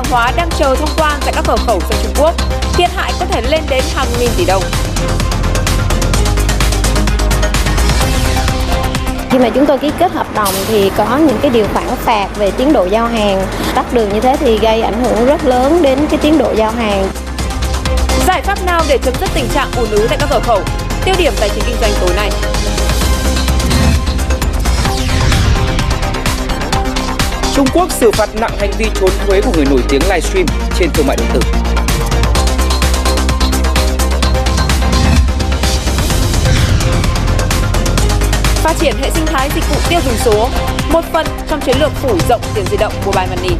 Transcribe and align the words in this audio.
hàng 0.00 0.12
hóa 0.12 0.32
đang 0.36 0.48
chờ 0.58 0.76
thông 0.76 0.88
quan 0.96 1.20
tại 1.24 1.32
các 1.36 1.44
cửa 1.48 1.56
khẩu 1.66 1.80
sang 1.80 1.98
Trung 2.02 2.12
Quốc. 2.18 2.34
Thiệt 2.74 2.90
hại 2.96 3.12
có 3.20 3.26
thể 3.26 3.42
lên 3.42 3.60
đến 3.68 3.84
hàng 3.94 4.06
nghìn 4.18 4.30
tỷ 4.36 4.44
đồng. 4.44 4.62
Khi 9.30 9.38
mà 9.38 9.48
chúng 9.54 9.66
tôi 9.66 9.78
ký 9.78 9.90
kết 9.98 10.12
hợp 10.12 10.26
đồng 10.34 10.54
thì 10.68 10.90
có 10.96 11.16
những 11.16 11.38
cái 11.42 11.50
điều 11.50 11.66
khoản 11.72 11.86
phạt 12.04 12.28
về 12.36 12.50
tiến 12.50 12.72
độ 12.72 12.84
giao 12.84 13.06
hàng. 13.06 13.46
Tắt 13.74 13.92
đường 13.92 14.08
như 14.14 14.20
thế 14.20 14.36
thì 14.40 14.58
gây 14.58 14.82
ảnh 14.82 15.04
hưởng 15.04 15.26
rất 15.26 15.44
lớn 15.44 15.82
đến 15.82 15.98
cái 16.10 16.18
tiến 16.22 16.38
độ 16.38 16.52
giao 16.56 16.72
hàng. 16.72 17.08
Giải 18.26 18.42
pháp 18.42 18.64
nào 18.66 18.82
để 18.88 18.98
chấm 18.98 19.14
dứt 19.20 19.30
tình 19.34 19.48
trạng 19.54 19.68
ùn 19.76 19.90
ứ 19.90 20.06
tại 20.08 20.18
các 20.20 20.28
cửa 20.30 20.40
khẩu? 20.42 20.60
Tiêu 21.04 21.14
điểm 21.18 21.32
tài 21.40 21.48
chính 21.48 21.64
kinh 21.66 21.76
doanh 21.80 21.92
tối 22.00 22.10
nay. 22.16 22.30
Trung 27.54 27.66
Quốc 27.74 27.92
xử 27.92 28.10
phạt 28.10 28.28
nặng 28.34 28.58
hành 28.58 28.70
vi 28.78 28.86
trốn 29.00 29.10
thuế 29.26 29.40
của 29.40 29.52
người 29.54 29.64
nổi 29.64 29.80
tiếng 29.88 30.00
livestream 30.02 30.46
trên 30.78 30.90
thương 30.94 31.06
mại 31.06 31.16
điện 31.16 31.26
tử. 31.32 31.40
Phát 38.54 38.74
triển 38.80 38.96
hệ 39.02 39.10
sinh 39.14 39.26
thái 39.26 39.50
dịch 39.54 39.64
vụ 39.70 39.76
tiêu 39.88 40.00
dùng 40.04 40.14
số, 40.24 40.48
một 40.92 41.04
phần 41.12 41.26
trong 41.48 41.60
chiến 41.60 41.76
lược 41.80 41.92
phủ 42.02 42.18
rộng 42.28 42.40
tiền 42.54 42.64
di 42.70 42.76
động 42.76 42.92
mobile 43.06 43.26
money. 43.26 43.56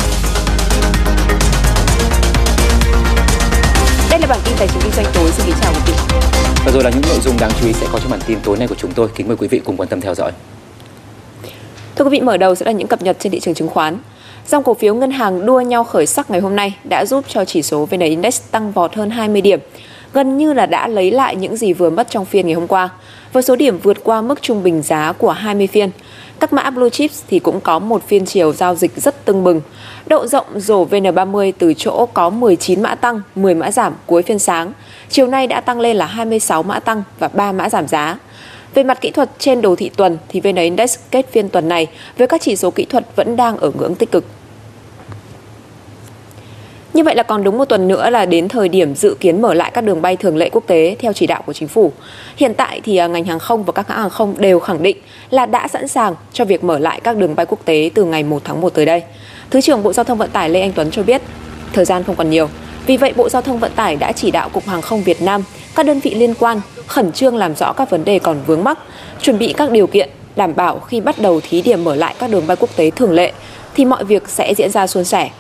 Đây 4.11 4.21
là 4.21 4.27
bản 4.27 4.39
tin 4.45 4.55
tài 4.59 4.69
chính 4.69 4.83
kinh 4.83 4.93
doanh 4.93 5.07
tối. 5.15 5.31
Xin 5.37 5.47
kính 5.47 5.55
chào 5.63 5.73
quý 5.73 5.81
vị. 5.87 5.93
Và 6.65 6.73
rồi 6.73 6.85
là 6.85 6.91
những 6.91 7.03
nội 7.09 7.21
dung 7.25 7.37
đáng 7.41 7.51
chú 7.61 7.67
ý 7.67 7.73
sẽ 7.73 7.87
có 7.93 7.99
trong 7.99 8.11
bản 8.11 8.21
tin 8.27 8.39
tối 8.45 8.57
nay 8.57 8.69
của 8.69 8.75
chúng 8.79 8.93
tôi. 8.93 9.09
Kính 9.15 9.29
mời 9.29 9.37
quý 9.37 9.49
vị 9.49 9.61
cùng 9.65 9.77
quan 9.77 9.89
tâm 9.89 10.01
theo 10.01 10.15
dõi. 10.15 10.33
Thưa 12.01 12.05
quý 12.05 12.11
vị, 12.11 12.21
mở 12.21 12.37
đầu 12.37 12.55
sẽ 12.55 12.67
là 12.67 12.73
những 12.73 12.87
cập 12.89 13.03
nhật 13.03 13.17
trên 13.21 13.33
thị 13.33 13.41
trường 13.41 13.55
chứng 13.55 13.69
khoán. 13.69 13.99
Dòng 14.49 14.63
cổ 14.63 14.75
phiếu 14.75 14.95
ngân 14.95 15.11
hàng 15.11 15.47
đua 15.47 15.61
nhau 15.61 15.85
khởi 15.85 16.07
sắc 16.07 16.31
ngày 16.31 16.41
hôm 16.41 16.57
nay 16.57 16.75
đã 16.85 17.05
giúp 17.05 17.25
cho 17.29 17.45
chỉ 17.45 17.63
số 17.63 17.87
VN 17.87 18.01
Index 18.01 18.43
tăng 18.51 18.73
vọt 18.73 18.95
hơn 18.95 19.11
20 19.11 19.41
điểm, 19.41 19.61
gần 20.13 20.37
như 20.37 20.53
là 20.53 20.67
đã 20.67 20.89
lấy 20.89 21.11
lại 21.11 21.37
những 21.37 21.57
gì 21.57 21.73
vừa 21.73 21.91
mất 21.91 22.11
trong 22.11 22.25
phiên 22.25 22.47
ngày 22.47 22.55
hôm 22.55 22.67
qua, 22.67 22.89
với 23.33 23.43
số 23.43 23.57
điểm 23.57 23.79
vượt 23.79 24.05
qua 24.05 24.21
mức 24.21 24.43
trung 24.43 24.63
bình 24.63 24.83
giá 24.83 25.13
của 25.13 25.31
20 25.31 25.67
phiên. 25.67 25.91
Các 26.41 26.53
mã 26.53 26.71
blue 26.71 26.91
chips 26.91 27.23
thì 27.29 27.39
cũng 27.39 27.61
có 27.61 27.79
một 27.79 28.03
phiên 28.07 28.27
chiều 28.27 28.53
giao 28.53 28.75
dịch 28.75 28.97
rất 28.97 29.25
tưng 29.25 29.45
bừng. 29.45 29.61
Độ 30.07 30.27
rộng 30.27 30.47
rổ 30.57 30.85
VN30 30.85 31.53
từ 31.59 31.75
chỗ 31.75 32.07
có 32.07 32.31
19 32.31 32.83
mã 32.83 32.95
tăng, 32.95 33.23
10 33.35 33.55
mã 33.55 33.71
giảm 33.71 33.95
cuối 34.07 34.23
phiên 34.23 34.39
sáng. 34.39 34.73
Chiều 35.11 35.27
nay 35.27 35.47
đã 35.47 35.61
tăng 35.61 35.81
lên 35.81 35.97
là 35.97 36.07
26 36.07 36.63
mã 36.63 36.81
tăng 36.81 37.03
và 37.19 37.29
3 37.29 37.53
mã 37.53 37.69
giảm 37.69 37.89
giá. 37.89 38.19
Về 38.75 38.83
mặt 38.83 39.01
kỹ 39.01 39.11
thuật 39.11 39.31
trên 39.39 39.63
đồ 39.63 39.77
thị 39.77 39.91
tuần 39.97 40.19
thì 40.29 40.41
VN 40.41 40.55
Index 40.55 40.99
kết 41.11 41.33
phiên 41.33 41.49
tuần 41.49 41.69
này 41.69 41.87
với 42.19 42.27
các 42.27 42.41
chỉ 42.41 42.57
số 42.57 42.71
kỹ 42.71 42.85
thuật 42.85 43.07
vẫn 43.17 43.37
đang 43.37 43.57
ở 43.57 43.71
ngưỡng 43.79 43.95
tích 43.95 44.13
cực. 44.13 44.25
Như 46.95 47.05
vậy 47.05 47.15
là 47.15 47.23
còn 47.23 47.45
đúng 47.45 47.59
một 47.59 47.65
tuần 47.65 47.89
nữa 47.89 48.11
là 48.11 48.27
đến 48.27 48.49
thời 48.49 48.69
điểm 48.69 48.95
dự 48.95 49.17
kiến 49.21 49.43
mở 49.43 49.55
lại 49.55 49.71
các 49.75 49.81
đường 49.81 50.03
bay 50.03 50.17
thường 50.17 50.37
lệ 50.37 50.51
quốc 50.53 50.65
tế 50.67 50.97
theo 50.99 51.13
chỉ 51.13 51.27
đạo 51.27 51.43
của 51.47 51.53
chính 51.53 51.69
phủ. 51.69 51.93
Hiện 52.37 52.55
tại 52.55 52.81
thì 52.85 52.97
à, 52.97 53.07
ngành 53.07 53.25
hàng 53.25 53.39
không 53.39 53.65
và 53.65 53.73
các 53.73 53.89
hãng 53.89 53.99
hàng 53.99 54.11
không 54.11 54.35
đều 54.39 54.61
khẳng 54.61 54.83
định 54.83 54.97
là 55.31 55.47
đã 55.47 55.69
sẵn 55.69 55.89
sàng 55.89 56.15
cho 56.33 56.45
việc 56.45 56.65
mở 56.65 56.79
lại 56.79 57.01
các 57.05 57.17
đường 57.17 57.37
bay 57.37 57.47
quốc 57.47 57.65
tế 57.65 57.91
từ 57.95 58.05
ngày 58.05 58.23
1 58.23 58.43
tháng 58.45 58.61
1 58.61 58.75
tới 58.75 58.87
đây. 58.87 59.03
Thứ 59.51 59.61
trưởng 59.61 59.83
Bộ 59.83 59.93
Giao 59.93 60.05
thông 60.05 60.19
Vận 60.19 60.31
tải 60.31 60.51
Lê 60.51 60.61
Anh 60.61 60.73
Tuấn 60.73 60.91
cho 60.91 61.03
biết, 61.03 61.23
thời 61.73 61.85
gian 61.85 62.05
không 62.05 62.17
còn 62.17 62.31
nhiều. 62.31 62.49
Vì 62.91 62.97
vậy, 62.97 63.13
Bộ 63.17 63.29
Giao 63.29 63.43
thông 63.43 63.59
Vận 63.59 63.73
tải 63.73 63.97
đã 63.97 64.13
chỉ 64.13 64.31
đạo 64.31 64.49
Cục 64.49 64.67
Hàng 64.67 64.83
không 64.83 65.03
Việt 65.03 65.23
Nam, 65.23 65.43
các 65.75 65.87
đơn 65.87 66.01
vị 66.01 66.15
liên 66.15 66.35
quan 66.35 66.61
khẩn 66.87 67.13
trương 67.13 67.37
làm 67.37 67.55
rõ 67.55 67.73
các 67.73 67.91
vấn 67.91 68.05
đề 68.05 68.19
còn 68.19 68.37
vướng 68.47 68.65
mắc, 68.65 68.79
chuẩn 69.23 69.39
bị 69.39 69.55
các 69.57 69.71
điều 69.71 69.87
kiện 69.87 70.11
đảm 70.37 70.53
bảo 70.57 70.79
khi 70.79 71.01
bắt 71.01 71.19
đầu 71.19 71.41
thí 71.41 71.63
điểm 71.63 71.85
mở 71.85 71.95
lại 71.95 72.15
các 72.19 72.31
đường 72.31 72.47
bay 72.47 72.57
quốc 72.57 72.71
tế 72.77 72.91
thường 72.91 73.13
lệ 73.13 73.33
thì 73.75 73.85
mọi 73.85 74.05
việc 74.05 74.29
sẽ 74.29 74.55
diễn 74.57 74.71
ra 74.71 74.87
suôn 74.87 75.05
sẻ. 75.05 75.31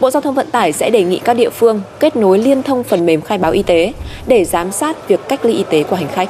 Bộ 0.00 0.10
Giao 0.10 0.20
thông 0.20 0.34
Vận 0.34 0.50
tải 0.50 0.72
sẽ 0.72 0.90
đề 0.90 1.02
nghị 1.02 1.18
các 1.18 1.34
địa 1.34 1.50
phương 1.50 1.82
kết 2.00 2.16
nối 2.16 2.38
liên 2.38 2.62
thông 2.62 2.84
phần 2.84 3.06
mềm 3.06 3.20
khai 3.20 3.38
báo 3.38 3.52
y 3.52 3.62
tế 3.62 3.92
để 4.26 4.44
giám 4.44 4.72
sát 4.72 5.08
việc 5.08 5.20
cách 5.28 5.44
ly 5.44 5.54
y 5.54 5.64
tế 5.70 5.82
của 5.82 5.96
hành 5.96 6.08
khách. 6.08 6.28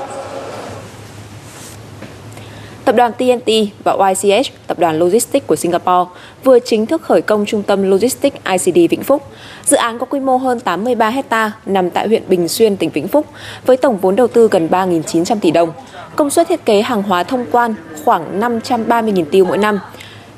Tập 2.87 2.95
đoàn 2.97 3.13
TNT 3.13 3.51
và 3.85 4.09
YCH, 4.09 4.53
tập 4.67 4.79
đoàn 4.79 4.99
Logistics 4.99 5.47
của 5.47 5.57
Singapore, 5.57 6.11
vừa 6.45 6.59
chính 6.59 6.87
thức 6.87 7.03
khởi 7.03 7.23
công 7.23 7.47
trung 7.47 7.63
tâm 7.63 7.91
Logistics 7.91 8.37
ICD 8.45 8.91
Vĩnh 8.91 9.03
Phúc. 9.03 9.23
Dự 9.65 9.77
án 9.77 9.99
có 9.99 10.07
quy 10.07 10.21
mô 10.21 10.37
hơn 10.37 10.61
83 10.61 11.11
hecta 11.11 11.53
nằm 11.67 11.91
tại 11.91 12.09
huyện 12.09 12.23
Bình 12.29 12.49
Xuyên, 12.49 12.77
tỉnh 12.77 12.91
Vĩnh 12.91 13.09
Phúc, 13.09 13.27
với 13.67 13.77
tổng 13.77 13.99
vốn 13.99 14.17
đầu 14.17 14.27
tư 14.27 14.49
gần 14.51 14.69
3.900 14.71 15.39
tỷ 15.41 15.51
đồng. 15.51 15.73
Công 16.17 16.31
suất 16.31 16.49
thiết 16.49 16.65
kế 16.65 16.83
hàng 16.83 17.03
hóa 17.03 17.23
thông 17.23 17.47
quan 17.53 17.75
khoảng 18.05 18.41
530.000 18.41 19.25
tiêu 19.25 19.45
mỗi 19.45 19.59
năm. 19.59 19.81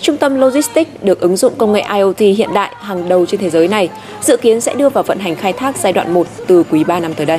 Trung 0.01 0.17
tâm 0.17 0.35
Logistics 0.41 0.91
được 1.03 1.21
ứng 1.21 1.37
dụng 1.37 1.53
công 1.59 1.73
nghệ 1.73 1.85
IoT 1.95 2.19
hiện 2.19 2.55
đại 2.55 2.71
hàng 2.81 3.09
đầu 3.09 3.27
trên 3.27 3.41
thế 3.41 3.51
giới 3.51 3.69
này, 3.69 3.89
dự 4.23 4.37
kiến 4.37 4.61
sẽ 4.61 4.75
đưa 4.75 4.89
vào 4.89 5.05
vận 5.05 5.19
hành 5.19 5.37
khai 5.37 5.53
thác 5.53 5.77
giai 5.77 5.93
đoạn 5.93 6.15
1 6.15 6.27
từ 6.47 6.65
quý 6.71 6.85
3 6.85 7.01
năm 7.01 7.15
tới 7.15 7.27
đây. 7.27 7.39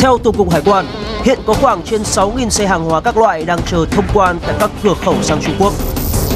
Theo 0.00 0.18
Tổng 0.18 0.36
cục 0.36 0.50
Hải 0.50 0.62
quan, 0.64 0.86
hiện 1.24 1.38
có 1.46 1.54
khoảng 1.54 1.82
trên 1.82 2.02
6.000 2.02 2.48
xe 2.48 2.66
hàng 2.66 2.84
hóa 2.84 3.00
các 3.00 3.16
loại 3.16 3.44
đang 3.44 3.58
chờ 3.62 3.86
thông 3.90 4.04
quan 4.14 4.38
tại 4.46 4.54
các 4.60 4.70
cửa 4.82 4.94
khẩu 5.04 5.14
sang 5.22 5.40
Trung 5.42 5.54
Quốc. 5.58 5.72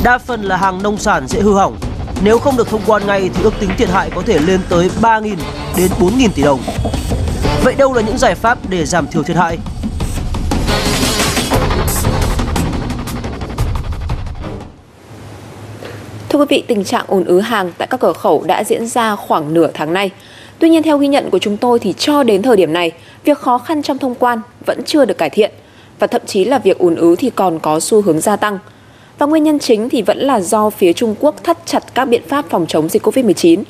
Đa 0.05 0.19
phần 0.19 0.43
là 0.43 0.57
hàng 0.57 0.83
nông 0.83 0.99
sản 0.99 1.29
dễ 1.29 1.41
hư 1.41 1.55
hỏng. 1.55 1.77
Nếu 2.23 2.39
không 2.39 2.57
được 2.57 2.69
thông 2.69 2.81
quan 2.87 3.07
ngay 3.07 3.31
thì 3.35 3.43
ước 3.43 3.55
tính 3.61 3.71
thiệt 3.79 3.89
hại 3.89 4.11
có 4.15 4.23
thể 4.27 4.39
lên 4.39 4.61
tới 4.69 4.91
3.000 5.01 5.37
đến 5.77 5.91
4.000 6.01 6.29
tỷ 6.35 6.43
đồng. 6.43 6.61
Vậy 7.65 7.75
đâu 7.75 7.93
là 7.93 8.03
những 8.03 8.19
giải 8.19 8.35
pháp 8.35 8.59
để 8.69 8.85
giảm 8.85 9.07
thiểu 9.07 9.23
thiệt 9.23 9.37
hại? 9.37 9.59
Thưa 16.29 16.39
quý 16.39 16.47
vị, 16.49 16.65
tình 16.67 16.85
trạng 16.85 17.05
ồn 17.09 17.25
ứ 17.25 17.41
hàng 17.41 17.73
tại 17.79 17.89
các 17.91 18.01
cửa 18.01 18.13
khẩu 18.13 18.45
đã 18.47 18.65
diễn 18.65 18.87
ra 18.87 19.17
khoảng 19.17 19.55
nửa 19.55 19.69
tháng 19.75 19.93
nay. 19.93 20.11
Tuy 20.65 20.71
nhiên 20.71 20.83
theo 20.83 20.99
ghi 20.99 21.09
nhận 21.09 21.31
của 21.31 21.39
chúng 21.39 21.57
tôi 21.57 21.79
thì 21.79 21.95
cho 21.99 22.23
đến 22.23 22.43
thời 22.43 22.57
điểm 22.57 22.73
này, 22.73 22.93
việc 23.25 23.39
khó 23.39 23.59
khăn 23.59 23.83
trong 23.83 23.99
thông 23.99 24.15
quan 24.15 24.41
vẫn 24.67 24.81
chưa 24.87 25.05
được 25.05 25.19
cải 25.19 25.31
thiện 25.31 25.51
và 25.99 26.07
thậm 26.07 26.23
chí 26.27 26.45
là 26.45 26.59
việc 26.59 26.79
ùn 26.79 26.95
ứ 26.95 27.17
thì 27.19 27.31
còn 27.31 27.59
có 27.59 27.81
xu 27.81 28.03
hướng 28.03 28.21
gia 28.21 28.37
tăng. 28.37 28.59
Và 29.19 29.27
nguyên 29.27 29.43
nhân 29.43 29.59
chính 29.59 29.89
thì 29.89 30.03
vẫn 30.03 30.19
là 30.19 30.41
do 30.41 30.71
phía 30.71 30.93
Trung 30.93 31.15
Quốc 31.21 31.45
thắt 31.45 31.59
chặt 31.67 31.95
các 31.95 32.05
biện 32.05 32.23
pháp 32.29 32.45
phòng 32.51 32.67
chống 32.69 32.89
dịch 32.89 33.07
Covid-19, 33.07 33.63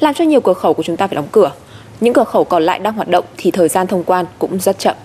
làm 0.00 0.14
cho 0.14 0.24
nhiều 0.24 0.40
cửa 0.40 0.52
khẩu 0.52 0.74
của 0.74 0.82
chúng 0.82 0.96
ta 0.96 1.06
phải 1.06 1.14
đóng 1.14 1.28
cửa. 1.32 1.52
Những 2.00 2.14
cửa 2.14 2.24
khẩu 2.24 2.44
còn 2.44 2.62
lại 2.62 2.78
đang 2.78 2.94
hoạt 2.94 3.08
động 3.08 3.24
thì 3.36 3.50
thời 3.50 3.68
gian 3.68 3.86
thông 3.86 4.04
quan 4.04 4.26
cũng 4.38 4.60
rất 4.60 4.78
chậm. 4.78 4.96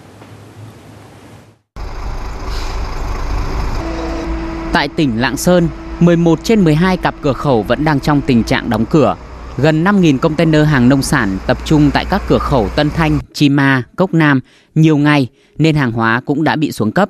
Tại 4.74 4.88
tỉnh 4.88 5.22
Lạng 5.22 5.38
Sơn, 5.38 5.68
11 6.00 6.40
trên 6.44 6.64
12 6.64 6.98
cặp 6.98 7.16
cửa 7.22 7.34
khẩu 7.34 7.62
vẫn 7.62 7.86
đang 7.86 8.00
trong 8.00 8.22
tình 8.22 8.44
trạng 8.44 8.70
đóng 8.70 8.86
cửa. 8.90 9.16
Gần 9.60 9.84
5.000 9.84 10.18
container 10.18 10.68
hàng 10.68 10.90
nông 10.90 11.02
sản 11.02 11.38
tập 11.48 11.58
trung 11.66 11.90
tại 11.94 12.06
các 12.10 12.22
cửa 12.28 12.38
khẩu 12.38 12.70
Tân 12.76 12.90
Thanh, 12.90 13.20
Chi 13.34 13.50
Ma, 13.50 13.84
Cốc 13.96 14.14
Nam 14.14 14.40
nhiều 14.76 14.98
ngày 14.98 15.28
nên 15.58 15.76
hàng 15.76 15.92
hóa 15.92 16.22
cũng 16.26 16.44
đã 16.44 16.56
bị 16.56 16.72
xuống 16.72 16.92
cấp. 16.92 17.10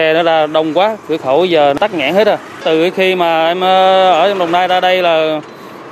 Xe 0.00 0.14
nó 0.14 0.22
là 0.22 0.46
đông 0.46 0.74
quá, 0.74 0.96
cửa 1.08 1.16
khẩu 1.16 1.44
giờ 1.44 1.74
tắc 1.80 1.94
nghẽn 1.94 2.14
hết 2.14 2.26
rồi. 2.26 2.36
Từ 2.64 2.90
khi 2.90 3.14
mà 3.14 3.46
em 3.46 3.60
ờ, 3.60 4.10
ở 4.10 4.28
trong 4.28 4.38
Đồng 4.38 4.52
Nai 4.52 4.68
ra 4.68 4.80
đây 4.80 5.02
là 5.02 5.40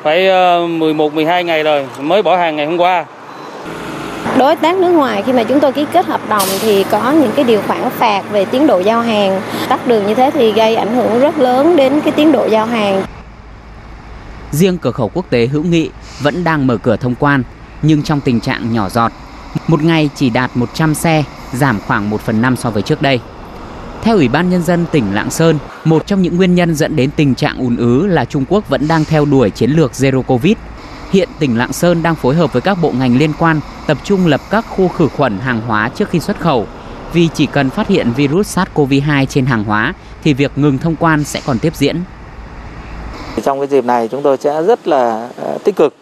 phải 0.03 0.28
11 0.69 1.12
ờ, 1.12 1.15
12 1.15 1.44
ngày 1.44 1.62
rồi, 1.62 1.87
mới 2.00 2.22
bỏ 2.22 2.37
hàng 2.37 2.56
ngày 2.56 2.66
hôm 2.66 2.78
qua. 2.78 3.04
Đối 4.38 4.56
tác 4.56 4.77
nước 4.77 4.91
ngoài 4.91 5.22
khi 5.27 5.32
mà 5.32 5.42
chúng 5.42 5.60
tôi 5.60 5.72
ký 5.72 5.87
kết 5.92 6.06
hợp 6.06 6.21
đồng 6.28 6.48
thì 6.60 6.84
có 6.91 7.12
những 7.12 7.32
cái 7.37 7.44
điều 7.44 7.62
khoản 7.66 7.91
phạt 7.91 8.22
về 8.32 8.44
tiến 8.44 8.66
độ 8.66 8.81
giao 8.81 9.00
hàng. 9.00 9.41
Tắt 9.69 9.87
đường 9.87 10.06
như 10.06 10.15
thế 10.15 10.31
thì 10.34 10.53
gây 10.53 10.77
ảnh 10.77 10.97
hưởng 10.97 11.21
rất 11.21 11.38
lớn 11.38 11.77
đến 11.77 12.00
cái 12.00 12.12
tiến 12.16 12.32
độ 12.32 12.47
giao 12.47 12.66
hàng. 12.66 13.03
Riêng 14.53 14.78
cửa 14.78 14.91
khẩu 14.91 15.10
quốc 15.15 15.27
tế 15.30 15.47
hữu 15.47 15.63
nghị 15.63 15.91
vẫn 16.21 16.45
đang 16.45 16.66
mở 16.66 16.77
cửa 16.77 16.97
thông 16.97 17.15
quan, 17.15 17.42
nhưng 17.83 18.03
trong 18.03 18.21
tình 18.21 18.41
trạng 18.41 18.72
nhỏ 18.72 18.89
giọt. 18.89 19.13
Một 19.69 19.83
ngày 19.83 20.10
chỉ 20.15 20.30
đạt 20.30 20.51
100 20.54 20.95
xe, 20.95 21.25
giảm 21.53 21.80
khoảng 21.86 22.10
1 22.10 22.21
phần 22.21 22.42
5 22.42 22.57
so 22.57 22.71
với 22.71 22.83
trước 22.83 23.03
đây. 23.03 23.21
Theo 24.03 24.16
Ủy 24.16 24.28
ban 24.28 24.51
Nhân 24.51 24.63
dân 24.63 24.86
tỉnh 24.92 25.15
Lạng 25.15 25.30
Sơn, 25.30 25.59
một 25.84 26.07
trong 26.07 26.22
những 26.22 26.36
nguyên 26.36 26.54
nhân 26.54 26.75
dẫn 26.75 26.97
đến 26.97 27.10
tình 27.16 27.34
trạng 27.34 27.59
ùn 27.59 27.77
ứ 27.77 28.07
là 28.07 28.25
Trung 28.25 28.45
Quốc 28.48 28.69
vẫn 28.69 28.89
đang 28.89 29.04
theo 29.04 29.25
đuổi 29.25 29.51
chiến 29.51 29.71
lược 29.71 29.92
Zero 29.92 30.22
Covid. 30.22 30.57
Hiện 31.13 31.28
tỉnh 31.39 31.59
Lạng 31.59 31.72
Sơn 31.72 32.03
đang 32.03 32.15
phối 32.15 32.34
hợp 32.34 32.53
với 32.53 32.63
các 32.63 32.78
bộ 32.83 32.92
ngành 32.98 33.19
liên 33.19 33.33
quan 33.39 33.60
tập 33.86 33.98
trung 34.04 34.27
lập 34.27 34.41
các 34.51 34.65
khu 34.69 34.89
khử 34.89 35.09
khuẩn 35.09 35.39
hàng 35.39 35.60
hóa 35.60 35.89
trước 35.89 36.10
khi 36.10 36.21
xuất 36.21 36.41
khẩu. 36.41 36.66
Vì 37.13 37.28
chỉ 37.34 37.47
cần 37.47 37.71
phát 37.71 37.89
hiện 37.89 38.13
virus 38.13 38.59
SARS-CoV-2 38.59 39.27
trên 39.27 39.47
hàng 39.47 39.65
hóa 39.65 39.95
thì 40.25 40.34
việc 40.34 40.59
ngừng 40.59 40.78
thông 40.78 40.97
quan 40.97 41.25
sẽ 41.25 41.41
còn 41.47 41.59
tiếp 41.59 41.77
diễn. 41.77 42.03
Trong 43.42 43.59
cái 43.59 43.68
dịp 43.68 43.84
này 43.84 44.09
chúng 44.09 44.22
tôi 44.22 44.36
sẽ 44.36 44.62
rất 44.62 44.88
là 44.88 45.28
ờ, 45.36 45.59
tích 45.65 45.77
cực 45.77 45.94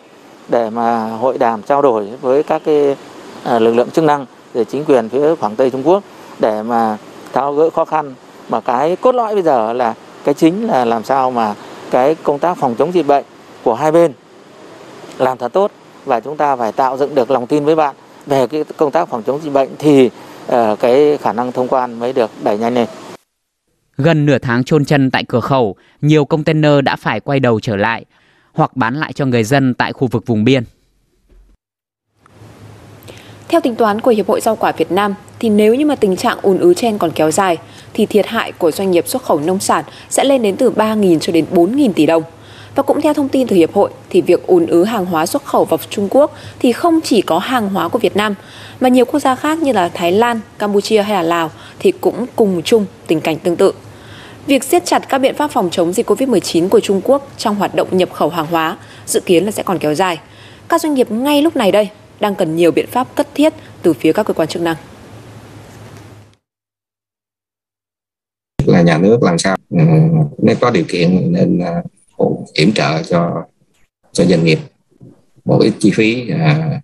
để 0.48 0.70
mà 0.70 1.04
hội 1.04 1.38
đàm 1.38 1.62
trao 1.62 1.82
đổi 1.82 2.08
với 2.20 2.42
các 2.42 2.62
cái 2.64 2.96
ờ, 3.44 3.58
lực 3.58 3.74
lượng 3.74 3.90
chức 3.90 4.04
năng 4.04 4.26
về 4.54 4.64
chính 4.64 4.84
quyền 4.84 5.08
phía 5.08 5.34
Quảng 5.34 5.56
Tây 5.56 5.70
Trung 5.70 5.88
Quốc 5.88 6.02
để 6.38 6.62
mà 6.62 6.96
tháo 7.32 7.54
gỡ 7.54 7.70
khó 7.70 7.84
khăn 7.84 8.14
mà 8.48 8.60
cái 8.60 8.96
cốt 8.96 9.14
lõi 9.14 9.34
bây 9.34 9.42
giờ 9.42 9.72
là 9.72 9.94
cái 10.24 10.34
chính 10.34 10.66
là 10.66 10.84
làm 10.84 11.04
sao 11.04 11.30
mà 11.30 11.54
cái 11.90 12.14
công 12.14 12.38
tác 12.38 12.56
phòng 12.56 12.74
chống 12.78 12.94
dịch 12.94 13.06
bệnh 13.06 13.24
của 13.64 13.74
hai 13.74 13.92
bên 13.92 14.12
làm 15.18 15.38
thật 15.38 15.52
tốt 15.52 15.70
và 16.04 16.20
chúng 16.20 16.36
ta 16.36 16.56
phải 16.56 16.72
tạo 16.72 16.96
dựng 16.96 17.14
được 17.14 17.30
lòng 17.30 17.46
tin 17.46 17.64
với 17.64 17.74
bạn 17.74 17.94
về 18.26 18.46
cái 18.46 18.64
công 18.76 18.90
tác 18.90 19.08
phòng 19.08 19.22
chống 19.22 19.40
dịch 19.42 19.52
bệnh 19.52 19.68
thì 19.78 20.10
ờ, 20.46 20.76
cái 20.80 21.18
khả 21.22 21.32
năng 21.32 21.52
thông 21.52 21.68
quan 21.68 21.98
mới 21.98 22.12
được 22.12 22.30
đẩy 22.42 22.58
nhanh 22.58 22.74
lên. 22.74 22.86
Gần 23.98 24.26
nửa 24.26 24.38
tháng 24.38 24.64
chôn 24.64 24.84
chân 24.84 25.10
tại 25.10 25.24
cửa 25.24 25.40
khẩu, 25.40 25.76
nhiều 26.00 26.24
container 26.24 26.72
đã 26.84 26.96
phải 26.96 27.20
quay 27.20 27.40
đầu 27.40 27.60
trở 27.60 27.76
lại 27.76 28.04
hoặc 28.52 28.76
bán 28.76 28.94
lại 28.94 29.12
cho 29.12 29.26
người 29.26 29.44
dân 29.44 29.74
tại 29.74 29.92
khu 29.92 30.08
vực 30.08 30.26
vùng 30.26 30.44
biên. 30.44 30.64
Theo 33.48 33.60
tính 33.60 33.76
toán 33.76 34.00
của 34.00 34.10
Hiệp 34.10 34.28
hội 34.28 34.40
Rau 34.40 34.56
quả 34.56 34.72
Việt 34.72 34.92
Nam, 34.92 35.14
thì 35.38 35.48
nếu 35.48 35.74
như 35.74 35.86
mà 35.86 35.94
tình 35.94 36.16
trạng 36.16 36.38
ùn 36.42 36.58
ứ 36.58 36.74
trên 36.74 36.98
còn 36.98 37.10
kéo 37.10 37.30
dài, 37.30 37.56
thì 37.94 38.06
thiệt 38.06 38.26
hại 38.26 38.52
của 38.52 38.70
doanh 38.70 38.90
nghiệp 38.90 39.08
xuất 39.08 39.22
khẩu 39.22 39.40
nông 39.40 39.60
sản 39.60 39.84
sẽ 40.10 40.24
lên 40.24 40.42
đến 40.42 40.56
từ 40.56 40.70
3.000 40.70 41.18
cho 41.18 41.32
đến 41.32 41.44
4.000 41.52 41.92
tỷ 41.92 42.06
đồng. 42.06 42.22
Và 42.74 42.82
cũng 42.82 43.00
theo 43.00 43.14
thông 43.14 43.28
tin 43.28 43.46
từ 43.46 43.56
Hiệp 43.56 43.72
hội, 43.72 43.90
thì 44.10 44.20
việc 44.20 44.46
ùn 44.46 44.66
ứ 44.66 44.84
hàng 44.84 45.06
hóa 45.06 45.26
xuất 45.26 45.44
khẩu 45.44 45.64
vào 45.64 45.78
Trung 45.90 46.08
Quốc 46.10 46.34
thì 46.58 46.72
không 46.72 47.00
chỉ 47.04 47.22
có 47.22 47.38
hàng 47.38 47.68
hóa 47.68 47.88
của 47.88 47.98
Việt 47.98 48.16
Nam, 48.16 48.34
mà 48.80 48.88
nhiều 48.88 49.04
quốc 49.04 49.20
gia 49.20 49.34
khác 49.34 49.58
như 49.58 49.72
là 49.72 49.88
Thái 49.88 50.12
Lan, 50.12 50.40
Campuchia 50.58 51.02
hay 51.02 51.14
là 51.14 51.22
Lào 51.22 51.50
thì 51.78 51.92
cũng 51.92 52.26
cùng 52.36 52.62
chung 52.62 52.86
tình 53.06 53.20
cảnh 53.20 53.38
tương 53.38 53.56
tự. 53.56 53.72
Việc 54.48 54.64
siết 54.64 54.84
chặt 54.84 55.08
các 55.08 55.18
biện 55.18 55.34
pháp 55.34 55.50
phòng 55.50 55.68
chống 55.70 55.92
dịch 55.92 56.10
COVID-19 56.10 56.68
của 56.68 56.80
Trung 56.80 57.00
Quốc 57.04 57.32
trong 57.36 57.56
hoạt 57.56 57.74
động 57.74 57.96
nhập 57.96 58.12
khẩu 58.12 58.28
hàng 58.28 58.46
hóa 58.46 58.78
dự 59.06 59.20
kiến 59.20 59.44
là 59.44 59.50
sẽ 59.50 59.62
còn 59.62 59.78
kéo 59.78 59.94
dài. 59.94 60.20
Các 60.68 60.80
doanh 60.80 60.94
nghiệp 60.94 61.10
ngay 61.10 61.42
lúc 61.42 61.56
này 61.56 61.72
đây 61.72 61.90
đang 62.20 62.34
cần 62.34 62.56
nhiều 62.56 62.70
biện 62.70 62.86
pháp 62.86 63.14
cấp 63.14 63.26
thiết 63.34 63.52
từ 63.82 63.92
phía 63.92 64.12
các 64.12 64.26
cơ 64.26 64.34
quan 64.34 64.48
chức 64.48 64.62
năng. 64.62 64.76
là 68.66 68.82
nhà 68.82 68.98
nước 68.98 69.22
làm 69.22 69.38
sao 69.38 69.56
ừ, 69.70 69.78
nếu 70.38 70.56
có 70.60 70.70
điều 70.70 70.84
kiện 70.88 71.32
nên 71.32 71.58
à, 71.58 71.82
kiểm 72.54 72.72
trợ 72.72 73.02
cho 73.02 73.44
cho 74.12 74.24
doanh 74.24 74.44
nghiệp 74.44 74.58
một 75.44 75.58
ít 75.62 75.72
chi 75.78 75.90
phí 75.94 76.30
à, 76.30 76.80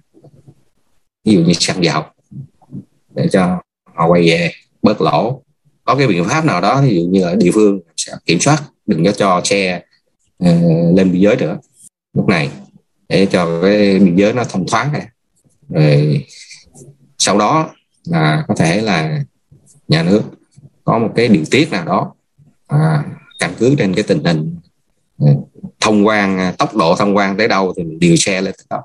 ví 1.25 1.33
dụ 1.33 1.41
như 1.41 1.53
xăng 1.53 1.85
dầu 1.85 2.03
để 3.15 3.29
cho 3.33 3.61
họ 3.95 4.07
quay 4.07 4.23
về 4.23 4.51
bớt 4.83 5.01
lỗ 5.01 5.44
có 5.85 5.95
cái 5.95 6.07
biện 6.07 6.25
pháp 6.25 6.45
nào 6.45 6.61
đó 6.61 6.83
ví 6.83 6.97
dụ 6.97 7.03
như 7.03 7.25
là 7.25 7.35
địa 7.35 7.51
phương 7.55 7.81
sẽ 7.97 8.13
kiểm 8.27 8.41
soát 8.41 8.63
đừng 8.87 9.05
có 9.05 9.13
cho 9.13 9.41
xe 9.45 9.83
uh, 10.45 10.97
lên 10.97 11.13
biên 11.13 11.23
giới 11.23 11.37
nữa 11.37 11.59
lúc 12.15 12.29
này 12.29 12.51
để 13.09 13.27
cho 13.27 13.63
cái 13.63 13.99
biên 13.99 14.17
giới 14.17 14.33
nó 14.33 14.45
thông 14.45 14.67
thoáng 14.67 14.93
này. 14.93 15.07
Rồi 15.69 16.27
sau 17.19 17.39
đó 17.39 17.71
là 18.05 18.45
có 18.49 18.55
thể 18.55 18.81
là 18.81 19.23
nhà 19.89 20.03
nước 20.03 20.23
có 20.85 20.99
một 20.99 21.13
cái 21.17 21.29
điều 21.29 21.45
tiết 21.51 21.71
nào 21.71 21.85
đó 21.85 22.15
à, 22.67 23.05
căn 23.39 23.55
cứ 23.59 23.75
trên 23.79 23.95
cái 23.95 24.05
tình 24.09 24.25
hình 24.25 24.57
ờ, 25.19 25.27
thông 25.81 26.07
quan 26.07 26.55
tốc 26.59 26.77
độ 26.77 26.97
thông 26.97 27.17
quan 27.17 27.37
tới 27.37 27.49
đâu 27.49 27.75
thì 27.77 27.83
mình 27.83 27.99
điều 27.99 28.17
xe 28.17 28.41
lên 28.41 28.55
tới 28.59 28.67
đó 28.71 28.83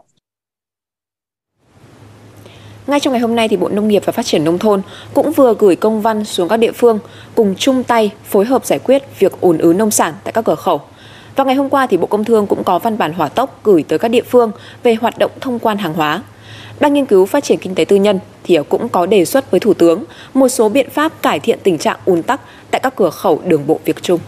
ngay 2.88 3.00
trong 3.00 3.14
ngày 3.14 3.22
hôm 3.22 3.36
nay 3.36 3.48
thì 3.48 3.58
Bộ 3.58 3.70
Nông 3.70 3.88
nghiệp 3.88 4.02
và 4.06 4.12
Phát 4.12 4.26
triển 4.26 4.44
nông 4.44 4.60
thôn 4.60 4.82
cũng 5.14 5.32
vừa 5.32 5.54
gửi 5.60 5.76
công 5.76 6.02
văn 6.02 6.26
xuống 6.26 6.50
các 6.50 6.58
địa 6.58 6.72
phương 6.72 7.00
cùng 7.36 7.56
chung 7.58 7.84
tay 7.84 8.12
phối 8.26 8.46
hợp 8.46 8.66
giải 8.66 8.80
quyết 8.80 9.04
việc 9.20 9.42
ùn 9.42 9.58
ứ 9.58 9.74
nông 9.74 9.92
sản 9.92 10.14
tại 10.24 10.34
các 10.34 10.46
cửa 10.46 10.56
khẩu. 10.56 10.82
Và 11.36 11.44
ngày 11.44 11.56
hôm 11.56 11.70
qua 11.70 11.88
thì 11.88 11.98
Bộ 11.98 12.08
Công 12.08 12.24
Thương 12.24 12.48
cũng 12.48 12.64
có 12.64 12.80
văn 12.80 12.98
bản 12.98 13.14
hỏa 13.14 13.30
tốc 13.30 13.60
gửi 13.64 13.84
tới 13.88 14.00
các 14.00 14.08
địa 14.08 14.24
phương 14.24 14.52
về 14.84 14.96
hoạt 14.96 15.18
động 15.18 15.32
thông 15.42 15.60
quan 15.60 15.78
hàng 15.78 15.94
hóa. 15.94 16.24
Ban 16.80 16.94
nghiên 16.94 17.06
cứu 17.06 17.26
phát 17.26 17.44
triển 17.44 17.58
kinh 17.58 17.76
tế 17.76 17.86
tư 17.86 17.96
nhân 17.96 18.20
thì 18.44 18.58
cũng 18.70 18.90
có 18.90 19.06
đề 19.06 19.26
xuất 19.26 19.52
với 19.52 19.60
Thủ 19.60 19.74
tướng 19.74 20.04
một 20.34 20.50
số 20.50 20.70
biện 20.70 20.90
pháp 20.90 21.22
cải 21.22 21.40
thiện 21.40 21.60
tình 21.64 21.78
trạng 21.78 21.98
ùn 22.06 22.24
tắc 22.24 22.42
tại 22.72 22.80
các 22.84 22.96
cửa 22.96 23.10
khẩu 23.10 23.42
đường 23.46 23.68
bộ 23.68 23.80
Việt 23.86 24.02
Trung. 24.02 24.20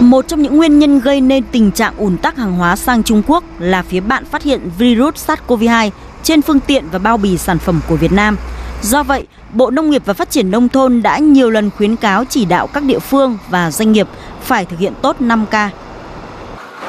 Một 0.00 0.28
trong 0.28 0.42
những 0.42 0.56
nguyên 0.56 0.78
nhân 0.78 1.00
gây 1.00 1.20
nên 1.20 1.44
tình 1.52 1.70
trạng 1.70 1.94
ùn 1.96 2.16
tắc 2.16 2.36
hàng 2.36 2.52
hóa 2.52 2.76
sang 2.76 3.02
Trung 3.02 3.22
Quốc 3.26 3.44
là 3.58 3.82
phía 3.82 4.00
bạn 4.00 4.24
phát 4.24 4.42
hiện 4.42 4.60
virus 4.78 5.30
SARS-CoV-2 5.30 5.90
trên 6.22 6.42
phương 6.42 6.60
tiện 6.66 6.84
và 6.92 6.98
bao 6.98 7.16
bì 7.16 7.38
sản 7.38 7.58
phẩm 7.58 7.80
của 7.88 7.96
Việt 7.96 8.12
Nam. 8.12 8.36
Do 8.82 9.02
vậy, 9.02 9.26
Bộ 9.52 9.70
Nông 9.70 9.90
nghiệp 9.90 10.02
và 10.04 10.14
Phát 10.14 10.30
triển 10.30 10.50
Nông 10.50 10.68
thôn 10.68 11.02
đã 11.02 11.18
nhiều 11.18 11.50
lần 11.50 11.70
khuyến 11.70 11.96
cáo 11.96 12.24
chỉ 12.24 12.44
đạo 12.44 12.66
các 12.66 12.82
địa 12.82 12.98
phương 12.98 13.38
và 13.50 13.70
doanh 13.70 13.92
nghiệp 13.92 14.06
phải 14.40 14.64
thực 14.64 14.78
hiện 14.78 14.92
tốt 15.02 15.16
5K 15.20 15.68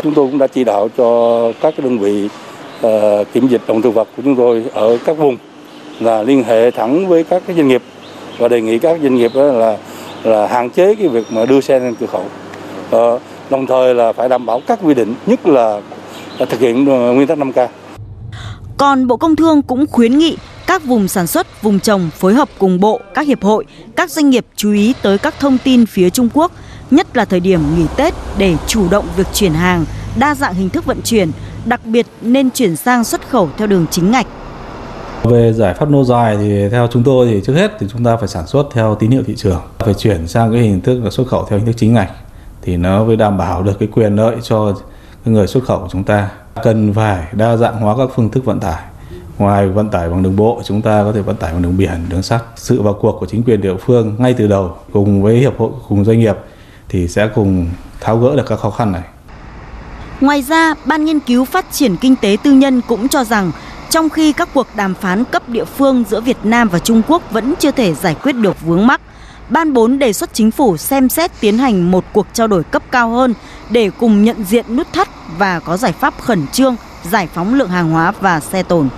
Chúng 0.03 0.13
tôi 0.13 0.27
cũng 0.27 0.37
đã 0.37 0.47
chỉ 0.47 0.63
đạo 0.63 0.87
cho 0.97 1.37
các 1.61 1.73
đơn 1.79 1.99
vị 1.99 2.29
uh, 2.85 2.91
kiểm 3.33 3.47
dịch 3.47 3.61
động 3.67 3.81
thực 3.81 3.93
vật 3.93 4.07
của 4.17 4.23
chúng 4.23 4.35
tôi 4.35 4.65
ở 4.73 4.97
các 5.05 5.17
vùng 5.17 5.37
là 5.99 6.23
liên 6.23 6.43
hệ 6.43 6.71
thẳng 6.71 7.07
với 7.07 7.23
các 7.23 7.43
cái 7.47 7.55
doanh 7.55 7.67
nghiệp 7.67 7.81
và 8.37 8.47
đề 8.47 8.61
nghị 8.61 8.79
các 8.79 8.99
doanh 9.03 9.15
nghiệp 9.15 9.31
là 9.35 9.77
là 10.23 10.47
hạn 10.47 10.69
chế 10.69 10.95
cái 10.95 11.07
việc 11.07 11.31
mà 11.31 11.45
đưa 11.45 11.61
xe 11.61 11.79
lên 11.79 11.95
cửa 11.99 12.05
khẩu. 12.05 12.25
Uh, 12.95 13.21
đồng 13.49 13.67
thời 13.67 13.95
là 13.95 14.13
phải 14.13 14.29
đảm 14.29 14.45
bảo 14.45 14.61
các 14.67 14.79
quy 14.83 14.93
định, 14.93 15.15
nhất 15.25 15.47
là 15.47 15.81
thực 16.39 16.59
hiện 16.59 16.83
nguyên 16.85 17.27
tắc 17.27 17.38
5K. 17.38 17.67
Còn 18.77 19.07
Bộ 19.07 19.17
Công 19.17 19.35
Thương 19.35 19.61
cũng 19.61 19.85
khuyến 19.88 20.17
nghị 20.17 20.38
các 20.67 20.83
vùng 20.83 21.07
sản 21.07 21.27
xuất, 21.27 21.61
vùng 21.61 21.79
trồng 21.79 22.09
phối 22.09 22.33
hợp 22.33 22.49
cùng 22.59 22.79
bộ, 22.79 22.99
các 23.13 23.27
hiệp 23.27 23.43
hội, 23.43 23.65
các 23.95 24.11
doanh 24.11 24.29
nghiệp 24.29 24.45
chú 24.55 24.71
ý 24.71 24.93
tới 25.01 25.17
các 25.17 25.33
thông 25.39 25.57
tin 25.63 25.85
phía 25.85 26.09
Trung 26.09 26.29
Quốc 26.33 26.51
nhất 26.91 27.17
là 27.17 27.25
thời 27.25 27.39
điểm 27.39 27.59
nghỉ 27.77 27.85
Tết 27.97 28.13
để 28.38 28.55
chủ 28.67 28.89
động 28.89 29.05
việc 29.17 29.27
chuyển 29.33 29.53
hàng, 29.53 29.85
đa 30.19 30.35
dạng 30.35 30.53
hình 30.53 30.69
thức 30.69 30.85
vận 30.85 31.01
chuyển, 31.03 31.31
đặc 31.65 31.81
biệt 31.85 32.05
nên 32.21 32.49
chuyển 32.51 32.75
sang 32.75 33.03
xuất 33.03 33.29
khẩu 33.29 33.49
theo 33.57 33.67
đường 33.67 33.85
chính 33.91 34.11
ngạch. 34.11 34.27
Về 35.23 35.53
giải 35.53 35.73
pháp 35.73 35.91
lâu 35.91 36.03
dài 36.03 36.37
thì 36.37 36.69
theo 36.71 36.87
chúng 36.91 37.03
tôi 37.03 37.27
thì 37.27 37.41
trước 37.45 37.53
hết 37.53 37.71
thì 37.79 37.87
chúng 37.94 38.03
ta 38.03 38.17
phải 38.17 38.27
sản 38.27 38.47
xuất 38.47 38.63
theo 38.73 38.95
tín 38.95 39.11
hiệu 39.11 39.23
thị 39.27 39.33
trường, 39.37 39.61
phải 39.79 39.94
chuyển 39.94 40.27
sang 40.27 40.51
cái 40.51 40.61
hình 40.61 40.81
thức 40.81 41.01
là 41.03 41.09
xuất 41.09 41.27
khẩu 41.27 41.45
theo 41.49 41.59
hình 41.59 41.65
thức 41.65 41.75
chính 41.77 41.94
ngạch 41.94 42.11
thì 42.61 42.77
nó 42.77 43.03
mới 43.03 43.15
đảm 43.15 43.37
bảo 43.37 43.63
được 43.63 43.79
cái 43.79 43.89
quyền 43.93 44.15
lợi 44.15 44.35
cho 44.43 44.73
người 45.25 45.47
xuất 45.47 45.63
khẩu 45.63 45.79
của 45.79 45.87
chúng 45.91 46.03
ta. 46.03 46.29
Cần 46.63 46.93
phải 46.93 47.27
đa 47.31 47.57
dạng 47.57 47.77
hóa 47.77 47.95
các 47.97 48.09
phương 48.15 48.29
thức 48.29 48.45
vận 48.45 48.59
tải. 48.59 48.81
Ngoài 49.37 49.67
vận 49.67 49.89
tải 49.89 50.09
bằng 50.09 50.23
đường 50.23 50.35
bộ, 50.35 50.61
chúng 50.65 50.81
ta 50.81 51.03
có 51.03 51.11
thể 51.11 51.21
vận 51.21 51.35
tải 51.35 51.53
bằng 51.53 51.61
đường 51.61 51.77
biển, 51.77 52.05
đường 52.09 52.23
sắt. 52.23 52.43
Sự 52.55 52.81
vào 52.81 52.93
cuộc 52.93 53.17
của 53.19 53.25
chính 53.25 53.43
quyền 53.43 53.61
địa 53.61 53.75
phương 53.75 54.15
ngay 54.17 54.33
từ 54.33 54.47
đầu 54.47 54.77
cùng 54.93 55.21
với 55.21 55.37
hiệp 55.37 55.59
hội 55.59 55.71
cùng 55.89 56.05
doanh 56.05 56.19
nghiệp 56.19 56.35
thì 56.89 57.07
sẽ 57.07 57.27
cùng 57.35 57.69
tháo 57.99 58.17
gỡ 58.17 58.35
được 58.35 58.45
các 58.47 58.59
khó 58.59 58.69
khăn 58.69 58.91
này. 58.91 59.03
Ngoài 60.21 60.41
ra, 60.41 60.73
Ban 60.85 61.05
nghiên 61.05 61.19
cứu 61.19 61.45
phát 61.45 61.65
triển 61.71 61.95
kinh 61.95 62.15
tế 62.15 62.37
tư 62.43 62.51
nhân 62.51 62.81
cũng 62.87 63.07
cho 63.07 63.23
rằng 63.23 63.51
trong 63.89 64.09
khi 64.09 64.33
các 64.33 64.49
cuộc 64.53 64.67
đàm 64.75 64.93
phán 64.93 65.23
cấp 65.23 65.49
địa 65.49 65.65
phương 65.65 66.03
giữa 66.09 66.21
Việt 66.21 66.37
Nam 66.43 66.69
và 66.69 66.79
Trung 66.79 67.01
Quốc 67.07 67.31
vẫn 67.31 67.53
chưa 67.59 67.71
thể 67.71 67.93
giải 67.93 68.15
quyết 68.23 68.33
được 68.33 68.61
vướng 68.61 68.87
mắc, 68.87 69.01
Ban 69.51 69.74
4 69.74 70.00
đề 70.00 70.13
xuất 70.13 70.33
chính 70.33 70.51
phủ 70.51 70.77
xem 70.77 71.09
xét 71.09 71.31
tiến 71.39 71.57
hành 71.57 71.92
một 71.92 72.03
cuộc 72.13 72.27
trao 72.33 72.48
đổi 72.48 72.63
cấp 72.63 72.83
cao 72.92 73.09
hơn 73.09 73.33
để 73.69 73.89
cùng 74.00 74.23
nhận 74.23 74.44
diện 74.44 74.66
nút 74.75 74.87
thắt 74.94 75.07
và 75.37 75.59
có 75.59 75.78
giải 75.78 75.92
pháp 75.92 76.14
khẩn 76.19 76.47
trương, 76.47 76.75
giải 77.04 77.28
phóng 77.33 77.54
lượng 77.54 77.69
hàng 77.69 77.92
hóa 77.92 78.14
và 78.21 78.40
xe 78.40 78.64
tồn. 78.64 78.90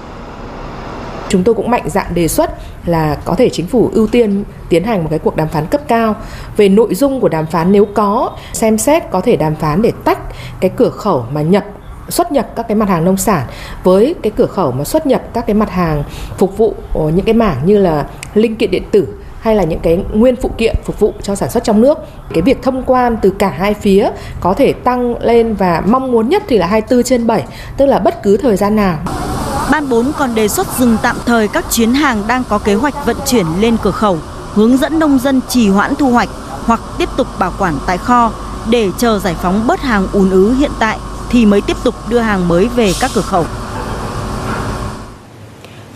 Chúng 1.29 1.43
tôi 1.43 1.55
cũng 1.55 1.71
mạnh 1.71 1.89
dạn 1.89 2.13
đề 2.13 2.27
xuất 2.27 2.51
là 2.85 3.17
có 3.25 3.35
thể 3.35 3.49
chính 3.49 3.67
phủ 3.67 3.91
ưu 3.93 4.07
tiên 4.07 4.43
tiến 4.69 4.83
hành 4.83 5.03
một 5.03 5.07
cái 5.09 5.19
cuộc 5.19 5.35
đàm 5.35 5.47
phán 5.47 5.65
cấp 5.65 5.81
cao 5.87 6.15
về 6.57 6.69
nội 6.69 6.95
dung 6.95 7.19
của 7.19 7.29
đàm 7.29 7.45
phán 7.45 7.71
nếu 7.71 7.85
có, 7.85 8.37
xem 8.53 8.77
xét 8.77 9.03
có 9.11 9.21
thể 9.21 9.35
đàm 9.35 9.55
phán 9.55 9.81
để 9.81 9.91
tách 10.03 10.19
cái 10.59 10.71
cửa 10.75 10.89
khẩu 10.89 11.25
mà 11.33 11.41
nhập 11.41 11.65
xuất 12.09 12.31
nhập 12.31 12.47
các 12.55 12.67
cái 12.67 12.75
mặt 12.75 12.89
hàng 12.89 13.05
nông 13.05 13.17
sản 13.17 13.47
với 13.83 14.15
cái 14.23 14.31
cửa 14.35 14.45
khẩu 14.45 14.71
mà 14.71 14.83
xuất 14.83 15.07
nhập 15.07 15.21
các 15.33 15.45
cái 15.47 15.53
mặt 15.53 15.69
hàng 15.69 16.03
phục 16.37 16.57
vụ 16.57 16.75
ờ, 16.93 17.09
những 17.09 17.25
cái 17.25 17.33
mảng 17.33 17.57
như 17.65 17.77
là 17.77 18.05
linh 18.33 18.55
kiện 18.55 18.71
điện 18.71 18.83
tử 18.91 19.07
hay 19.43 19.55
là 19.55 19.63
những 19.63 19.79
cái 19.79 19.99
nguyên 20.13 20.35
phụ 20.35 20.51
kiện 20.57 20.75
phục 20.85 20.99
vụ 20.99 21.13
cho 21.23 21.35
sản 21.35 21.49
xuất 21.49 21.63
trong 21.63 21.81
nước. 21.81 21.97
Cái 22.33 22.41
việc 22.41 22.63
thông 22.63 22.83
quan 22.83 23.17
từ 23.21 23.29
cả 23.29 23.53
hai 23.57 23.73
phía 23.73 24.09
có 24.39 24.53
thể 24.53 24.73
tăng 24.73 25.15
lên 25.23 25.55
và 25.55 25.83
mong 25.87 26.11
muốn 26.11 26.29
nhất 26.29 26.43
thì 26.47 26.57
là 26.57 26.67
24 26.67 27.03
trên 27.03 27.27
7, 27.27 27.43
tức 27.77 27.85
là 27.85 27.99
bất 27.99 28.23
cứ 28.23 28.37
thời 28.37 28.57
gian 28.57 28.75
nào. 28.75 28.97
Ban 29.71 29.89
4 29.89 30.11
còn 30.17 30.35
đề 30.35 30.47
xuất 30.47 30.67
dừng 30.77 30.97
tạm 31.01 31.15
thời 31.25 31.47
các 31.47 31.65
chuyến 31.71 31.93
hàng 31.93 32.23
đang 32.27 32.43
có 32.49 32.57
kế 32.57 32.73
hoạch 32.73 33.05
vận 33.05 33.17
chuyển 33.25 33.45
lên 33.59 33.77
cửa 33.81 33.91
khẩu, 33.91 34.17
hướng 34.53 34.77
dẫn 34.77 34.99
nông 34.99 35.19
dân 35.19 35.41
trì 35.49 35.69
hoãn 35.69 35.95
thu 35.95 36.09
hoạch 36.09 36.29
hoặc 36.65 36.81
tiếp 36.97 37.09
tục 37.17 37.27
bảo 37.39 37.51
quản 37.59 37.73
tại 37.85 37.97
kho 37.97 38.31
để 38.69 38.89
chờ 38.97 39.19
giải 39.19 39.35
phóng 39.41 39.67
bớt 39.67 39.81
hàng 39.81 40.07
ùn 40.13 40.29
ứ 40.29 40.53
hiện 40.53 40.71
tại 40.79 40.97
thì 41.29 41.45
mới 41.45 41.61
tiếp 41.61 41.77
tục 41.83 41.95
đưa 42.09 42.19
hàng 42.19 42.47
mới 42.47 42.67
về 42.75 42.93
các 43.01 43.11
cửa 43.15 43.21
khẩu. 43.21 43.45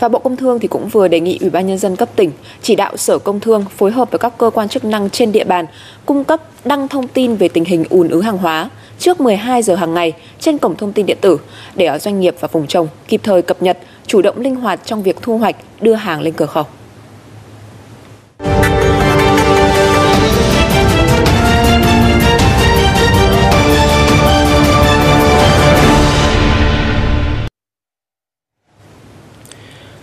Và 0.00 0.08
Bộ 0.08 0.18
Công 0.18 0.36
Thương 0.36 0.58
thì 0.58 0.68
cũng 0.68 0.88
vừa 0.88 1.08
đề 1.08 1.20
nghị 1.20 1.38
Ủy 1.40 1.50
ban 1.50 1.66
nhân 1.66 1.78
dân 1.78 1.96
cấp 1.96 2.08
tỉnh 2.16 2.30
chỉ 2.62 2.76
đạo 2.76 2.96
Sở 2.96 3.18
Công 3.18 3.40
Thương 3.40 3.64
phối 3.76 3.90
hợp 3.90 4.10
với 4.10 4.18
các 4.18 4.38
cơ 4.38 4.50
quan 4.50 4.68
chức 4.68 4.84
năng 4.84 5.10
trên 5.10 5.32
địa 5.32 5.44
bàn 5.44 5.66
cung 6.06 6.24
cấp 6.24 6.40
đăng 6.64 6.88
thông 6.88 7.08
tin 7.08 7.36
về 7.36 7.48
tình 7.48 7.64
hình 7.64 7.84
ùn 7.90 8.08
ứ 8.08 8.20
hàng 8.20 8.38
hóa 8.38 8.70
trước 8.98 9.20
12 9.20 9.62
giờ 9.62 9.74
hàng 9.74 9.94
ngày 9.94 10.12
trên 10.40 10.58
cổng 10.58 10.76
thông 10.76 10.92
tin 10.92 11.06
điện 11.06 11.18
tử 11.20 11.40
để 11.74 11.86
ở 11.86 11.98
doanh 11.98 12.20
nghiệp 12.20 12.34
và 12.40 12.48
vùng 12.52 12.66
trồng 12.66 12.88
kịp 13.08 13.20
thời 13.24 13.42
cập 13.42 13.62
nhật, 13.62 13.78
chủ 14.06 14.22
động 14.22 14.40
linh 14.40 14.56
hoạt 14.56 14.80
trong 14.84 15.02
việc 15.02 15.16
thu 15.22 15.38
hoạch, 15.38 15.56
đưa 15.80 15.94
hàng 15.94 16.20
lên 16.20 16.34
cửa 16.34 16.46
khẩu. 16.46 16.64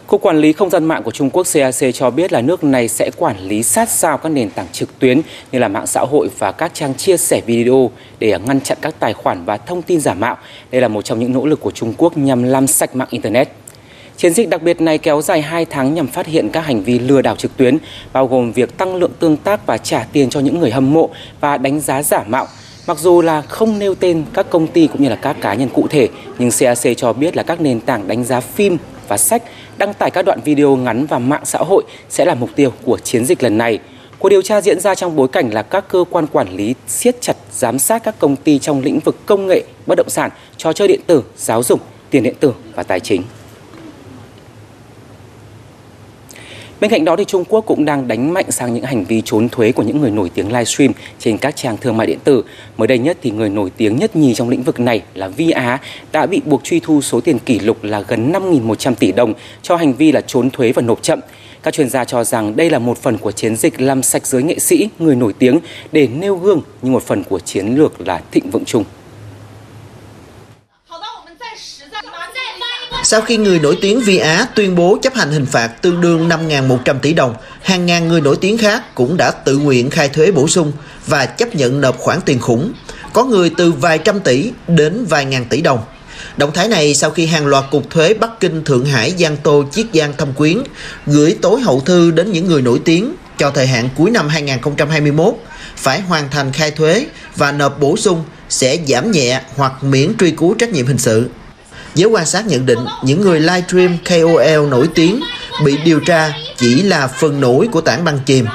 Cục 0.08 0.22
Quản 0.22 0.38
lý 0.38 0.54
Không 0.54 0.70
gian 0.70 0.86
mạng 0.86 1.04
của 1.04 1.12
Trung 1.12 1.30
Quốc 1.30 1.48
CAC 1.54 1.94
cho 1.94 2.10
biết 2.10 2.34
là 2.34 2.42
nước 2.42 2.64
này 2.64 2.88
sẽ 2.88 3.12
quản 3.18 3.40
lý 3.40 3.64
sát 3.64 3.90
sao 3.90 4.18
các 4.18 4.30
nền 4.30 4.50
tảng 4.50 4.68
trực 4.72 5.00
tuyến 5.00 5.22
như 5.52 5.60
là 5.60 5.68
mạng 5.68 5.88
xã 5.88 6.02
hội 6.02 6.30
và 6.40 6.52
các 6.52 6.74
trang 6.74 6.94
chia 6.94 7.18
sẻ 7.18 7.42
video 7.46 7.92
để 8.20 8.38
ngăn 8.46 8.62
chặn 8.62 8.78
các 8.82 8.96
tài 9.00 9.14
khoản 9.14 9.46
và 9.46 9.58
thông 9.58 9.82
tin 9.82 10.00
giả 10.00 10.14
mạo. 10.14 10.38
Đây 10.72 10.82
là 10.82 10.88
một 10.88 11.02
trong 11.02 11.20
những 11.20 11.34
nỗ 11.34 11.46
lực 11.46 11.62
của 11.62 11.72
Trung 11.72 11.94
Quốc 11.98 12.18
nhằm 12.18 12.44
làm 12.44 12.68
sạch 12.68 12.96
mạng 12.96 13.08
Internet. 13.12 13.50
Chiến 14.18 14.34
dịch 14.34 14.50
đặc 14.50 14.62
biệt 14.62 14.82
này 14.82 14.98
kéo 14.98 15.22
dài 15.22 15.42
2 15.42 15.66
tháng 15.66 15.94
nhằm 15.94 16.08
phát 16.08 16.28
hiện 16.28 16.50
các 16.50 16.66
hành 16.66 16.84
vi 16.84 17.00
lừa 17.00 17.22
đảo 17.22 17.36
trực 17.36 17.58
tuyến, 17.58 17.78
bao 18.14 18.28
gồm 18.28 18.52
việc 18.52 18.78
tăng 18.78 18.96
lượng 18.96 19.12
tương 19.20 19.38
tác 19.38 19.66
và 19.66 19.78
trả 19.78 20.08
tiền 20.12 20.30
cho 20.30 20.40
những 20.40 20.60
người 20.60 20.72
hâm 20.72 20.94
mộ 20.94 21.10
và 21.40 21.58
đánh 21.58 21.80
giá 21.80 22.04
giả 22.04 22.24
mạo. 22.28 22.48
Mặc 22.88 23.00
dù 23.00 23.22
là 23.22 23.42
không 23.42 23.80
nêu 23.80 23.96
tên 23.96 24.26
các 24.34 24.50
công 24.50 24.68
ty 24.68 24.88
cũng 24.88 25.04
như 25.04 25.10
là 25.10 25.16
các 25.16 25.38
cá 25.42 25.54
nhân 25.54 25.70
cụ 25.74 25.88
thể, 25.88 26.10
nhưng 26.40 26.52
CAC 26.60 26.98
cho 26.98 27.14
biết 27.14 27.36
là 27.36 27.44
các 27.44 27.62
nền 27.62 27.80
tảng 27.80 28.08
đánh 28.08 28.24
giá 28.24 28.40
phim 28.40 28.78
và 29.08 29.18
sách 29.18 29.44
đăng 29.78 29.94
tải 29.94 30.12
các 30.12 30.26
đoạn 30.26 30.40
video 30.46 30.76
ngắn 30.76 31.06
vào 31.06 31.20
mạng 31.20 31.46
xã 31.46 31.60
hội 31.60 31.84
sẽ 32.10 32.26
là 32.26 32.36
mục 32.36 32.50
tiêu 32.56 32.72
của 32.84 32.98
chiến 32.98 33.26
dịch 33.26 33.44
lần 33.44 33.58
này. 33.58 33.80
Cuộc 34.20 34.30
điều 34.30 34.42
tra 34.42 34.62
diễn 34.62 34.80
ra 34.80 34.96
trong 34.96 35.16
bối 35.16 35.28
cảnh 35.28 35.54
là 35.54 35.62
các 35.62 35.86
cơ 35.88 36.06
quan 36.10 36.28
quản 36.28 36.56
lý 36.56 36.76
siết 36.88 37.22
chặt 37.22 37.36
giám 37.52 37.80
sát 37.80 38.04
các 38.04 38.16
công 38.20 38.36
ty 38.36 38.60
trong 38.60 38.82
lĩnh 38.82 39.00
vực 39.00 39.16
công 39.26 39.48
nghệ, 39.48 39.64
bất 39.86 39.96
động 39.96 40.10
sản, 40.10 40.32
trò 40.58 40.74
chơi 40.74 40.88
điện 40.88 41.02
tử, 41.08 41.24
giáo 41.38 41.64
dục, 41.64 41.82
tiền 42.10 42.24
điện 42.24 42.36
tử 42.40 42.54
và 42.76 42.84
tài 42.84 43.00
chính. 43.00 43.24
Bên 46.86 46.92
cạnh 46.92 47.06
đó 47.06 47.16
thì 47.16 47.26
Trung 47.26 47.44
Quốc 47.50 47.66
cũng 47.66 47.86
đang 47.86 48.08
đánh 48.08 48.34
mạnh 48.34 48.52
sang 48.52 48.74
những 48.74 48.84
hành 48.84 49.04
vi 49.06 49.22
trốn 49.26 49.50
thuế 49.50 49.72
của 49.72 49.84
những 49.84 50.02
người 50.02 50.12
nổi 50.12 50.32
tiếng 50.34 50.48
livestream 50.48 50.92
trên 51.20 51.38
các 51.38 51.56
trang 51.56 51.78
thương 51.78 51.98
mại 51.98 52.08
điện 52.08 52.20
tử. 52.24 52.44
Mới 52.78 52.88
đây 52.88 52.98
nhất 52.98 53.18
thì 53.22 53.32
người 53.32 53.50
nổi 53.50 53.72
tiếng 53.78 53.96
nhất 53.96 54.16
nhì 54.16 54.34
trong 54.34 54.50
lĩnh 54.50 54.64
vực 54.64 54.80
này 54.80 55.02
là 55.14 55.28
Vi 55.28 55.52
Á 55.52 55.80
đã 56.12 56.26
bị 56.26 56.42
buộc 56.46 56.64
truy 56.64 56.80
thu 56.80 57.02
số 57.02 57.22
tiền 57.22 57.40
kỷ 57.40 57.60
lục 57.60 57.84
là 57.84 58.02
gần 58.08 58.32
5.100 58.32 58.96
tỷ 58.96 59.12
đồng 59.12 59.34
cho 59.62 59.76
hành 59.76 59.94
vi 59.94 60.12
là 60.12 60.22
trốn 60.22 60.50
thuế 60.50 60.72
và 60.72 60.82
nộp 60.82 61.04
chậm. 61.04 61.20
Các 61.64 61.74
chuyên 61.74 61.90
gia 61.90 62.06
cho 62.06 62.24
rằng 62.24 62.56
đây 62.56 62.70
là 62.70 62.80
một 62.80 62.98
phần 62.98 63.18
của 63.18 63.32
chiến 63.32 63.56
dịch 63.56 63.82
làm 63.82 64.04
sạch 64.04 64.28
giới 64.28 64.44
nghệ 64.44 64.60
sĩ, 64.60 64.90
người 65.00 65.16
nổi 65.16 65.34
tiếng 65.40 65.60
để 65.92 66.08
nêu 66.08 66.36
gương 66.36 66.62
như 66.82 66.92
một 66.92 67.04
phần 67.04 67.24
của 67.24 67.40
chiến 67.40 67.76
lược 67.76 68.08
là 68.08 68.22
thịnh 68.32 68.50
vượng 68.50 68.66
chung. 68.66 68.84
Sau 73.08 73.22
khi 73.22 73.38
người 73.38 73.60
nổi 73.60 73.78
tiếng 73.82 74.00
Vi 74.00 74.18
Á 74.18 74.48
tuyên 74.56 74.76
bố 74.76 74.98
chấp 75.02 75.16
hành 75.16 75.32
hình 75.32 75.46
phạt 75.46 75.68
tương 75.82 76.02
đương 76.02 76.30
5.100 76.30 77.00
tỷ 77.00 77.14
đồng, 77.14 77.36
hàng 77.62 77.86
ngàn 77.86 78.08
người 78.08 78.22
nổi 78.22 78.38
tiếng 78.42 78.58
khác 78.58 78.96
cũng 78.96 79.18
đã 79.18 79.32
tự 79.32 79.58
nguyện 79.58 79.90
khai 79.90 80.10
thuế 80.10 80.32
bổ 80.32 80.48
sung 80.48 80.72
và 81.08 81.26
chấp 81.26 81.56
nhận 81.56 81.82
nộp 81.82 82.00
khoản 82.00 82.20
tiền 82.26 82.40
khủng, 82.40 82.74
có 83.14 83.24
người 83.24 83.52
từ 83.58 83.72
vài 83.72 83.98
trăm 83.98 84.20
tỷ 84.20 84.52
đến 84.68 85.06
vài 85.10 85.26
ngàn 85.26 85.46
tỷ 85.46 85.62
đồng. 85.62 85.80
Động 86.38 86.52
thái 86.54 86.68
này 86.68 86.96
sau 86.96 87.10
khi 87.10 87.26
hàng 87.26 87.48
loạt 87.48 87.64
cục 87.72 87.90
thuế 87.90 88.14
Bắc 88.14 88.40
Kinh, 88.40 88.64
Thượng 88.64 88.86
Hải, 88.86 89.14
Giang 89.20 89.38
Tô, 89.38 89.64
Chiết 89.72 89.86
Giang, 89.94 90.14
Thâm 90.18 90.34
Quyến 90.34 90.58
gửi 91.06 91.38
tối 91.42 91.62
hậu 91.62 91.80
thư 91.80 92.12
đến 92.12 92.32
những 92.32 92.48
người 92.48 92.62
nổi 92.62 92.80
tiếng 92.86 93.16
cho 93.38 93.52
thời 93.52 93.68
hạn 93.68 93.90
cuối 93.96 94.12
năm 94.12 94.28
2021 94.28 95.34
phải 95.76 96.02
hoàn 96.02 96.30
thành 96.30 96.52
khai 96.52 96.72
thuế 96.72 97.06
và 97.36 97.52
nộp 97.52 97.80
bổ 97.80 97.98
sung 97.98 98.24
sẽ 98.50 98.78
giảm 98.88 99.12
nhẹ 99.12 99.42
hoặc 99.56 99.84
miễn 99.84 100.18
truy 100.18 100.32
cứu 100.32 100.56
trách 100.60 100.70
nhiệm 100.70 100.88
hình 100.88 100.98
sự. 100.98 101.30
Giới 101.96 102.10
quan 102.10 102.26
sát 102.26 102.48
nhận 102.48 102.66
định 102.66 102.80
những 103.04 103.22
người 103.22 103.40
livestream 103.40 103.98
KOL 104.10 104.70
nổi 104.70 104.90
tiếng 104.96 105.20
bị 105.66 105.78
điều 105.86 106.00
tra 106.00 106.34
chỉ 106.58 106.82
là 106.82 107.08
phần 107.08 107.42
nổi 107.42 107.68
của 107.72 107.82
tảng 107.82 108.04
băng 108.04 108.20
chìm. 108.26 108.46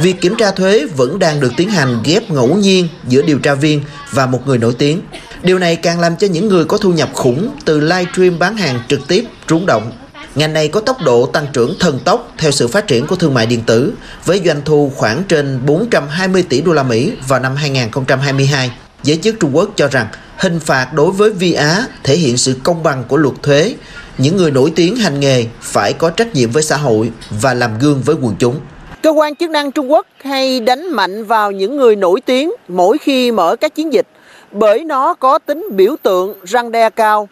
Việc 0.00 0.20
kiểm 0.20 0.34
tra 0.38 0.50
thuế 0.50 0.86
vẫn 0.96 1.18
đang 1.18 1.40
được 1.40 1.52
tiến 1.56 1.70
hành 1.70 2.02
ghép 2.04 2.30
ngẫu 2.30 2.56
nhiên 2.56 2.88
giữa 3.08 3.22
điều 3.22 3.38
tra 3.38 3.54
viên 3.54 3.82
và 4.12 4.26
một 4.26 4.46
người 4.46 4.58
nổi 4.58 4.74
tiếng. 4.78 5.00
Điều 5.42 5.58
này 5.58 5.76
càng 5.76 6.00
làm 6.00 6.16
cho 6.16 6.26
những 6.26 6.48
người 6.48 6.64
có 6.64 6.78
thu 6.78 6.92
nhập 6.92 7.10
khủng 7.12 7.50
từ 7.64 7.80
livestream 7.80 8.38
bán 8.38 8.56
hàng 8.56 8.80
trực 8.88 9.08
tiếp 9.08 9.24
rúng 9.48 9.66
động. 9.66 9.92
Ngành 10.34 10.52
này 10.52 10.68
có 10.68 10.80
tốc 10.80 11.02
độ 11.02 11.26
tăng 11.26 11.46
trưởng 11.52 11.74
thần 11.80 11.98
tốc 12.04 12.32
theo 12.38 12.50
sự 12.50 12.68
phát 12.68 12.86
triển 12.86 13.06
của 13.06 13.16
thương 13.16 13.34
mại 13.34 13.46
điện 13.46 13.62
tử, 13.66 13.92
với 14.24 14.42
doanh 14.44 14.62
thu 14.64 14.92
khoảng 14.96 15.22
trên 15.28 15.66
420 15.66 16.42
tỷ 16.42 16.60
đô 16.60 16.72
la 16.72 16.82
Mỹ 16.82 17.12
vào 17.28 17.40
năm 17.40 17.56
2022. 17.56 18.70
Giới 19.02 19.18
chức 19.22 19.36
Trung 19.40 19.56
Quốc 19.56 19.70
cho 19.76 19.88
rằng 19.88 20.06
hình 20.38 20.60
phạt 20.60 20.88
đối 20.94 21.10
với 21.10 21.30
Vi 21.30 21.52
Á 21.52 21.86
thể 22.04 22.16
hiện 22.16 22.36
sự 22.36 22.54
công 22.64 22.82
bằng 22.82 23.04
của 23.08 23.16
luật 23.16 23.34
thuế. 23.42 23.74
Những 24.18 24.36
người 24.36 24.50
nổi 24.50 24.72
tiếng 24.76 24.96
hành 24.96 25.20
nghề 25.20 25.44
phải 25.60 25.92
có 25.92 26.10
trách 26.10 26.34
nhiệm 26.34 26.50
với 26.50 26.62
xã 26.62 26.76
hội 26.76 27.10
và 27.30 27.54
làm 27.54 27.78
gương 27.80 28.02
với 28.04 28.16
quần 28.22 28.34
chúng. 28.38 28.60
Cơ 29.02 29.10
quan 29.10 29.36
chức 29.36 29.50
năng 29.50 29.72
Trung 29.72 29.92
Quốc 29.92 30.06
hay 30.24 30.60
đánh 30.60 30.92
mạnh 30.92 31.24
vào 31.24 31.50
những 31.50 31.76
người 31.76 31.96
nổi 31.96 32.20
tiếng 32.20 32.52
mỗi 32.68 32.98
khi 32.98 33.32
mở 33.32 33.56
các 33.56 33.74
chiến 33.74 33.92
dịch, 33.92 34.06
bởi 34.52 34.84
nó 34.84 35.14
có 35.14 35.38
tính 35.38 35.68
biểu 35.70 35.96
tượng 36.02 36.34
răng 36.44 36.72
đe 36.72 36.90
cao. 36.90 37.28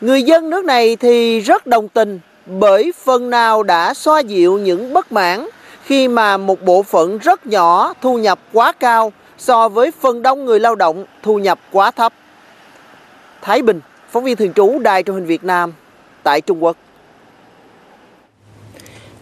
Người 0.00 0.22
dân 0.22 0.50
nước 0.50 0.64
này 0.64 0.96
thì 0.96 1.40
rất 1.40 1.66
đồng 1.66 1.88
tình, 1.88 2.20
bởi 2.46 2.92
phần 3.04 3.30
nào 3.30 3.62
đã 3.62 3.94
xoa 3.94 4.20
dịu 4.20 4.58
những 4.58 4.92
bất 4.92 5.12
mãn 5.12 5.48
khi 5.84 6.08
mà 6.08 6.36
một 6.36 6.62
bộ 6.62 6.82
phận 6.82 7.18
rất 7.18 7.46
nhỏ 7.46 7.94
thu 8.02 8.18
nhập 8.18 8.38
quá 8.52 8.72
cao 8.72 9.12
so 9.38 9.68
với 9.68 9.90
phần 10.00 10.22
đông 10.22 10.44
người 10.44 10.60
lao 10.60 10.74
động 10.74 11.04
thu 11.22 11.38
nhập 11.38 11.58
quá 11.72 11.90
thấp. 11.90 12.12
Thái 13.42 13.62
Bình, 13.62 13.80
phóng 14.10 14.24
viên 14.24 14.36
thường 14.36 14.52
trú 14.52 14.78
Đài 14.78 15.02
truyền 15.02 15.16
hình 15.16 15.26
Việt 15.26 15.44
Nam 15.44 15.72
tại 16.22 16.40
Trung 16.40 16.64
Quốc. 16.64 16.76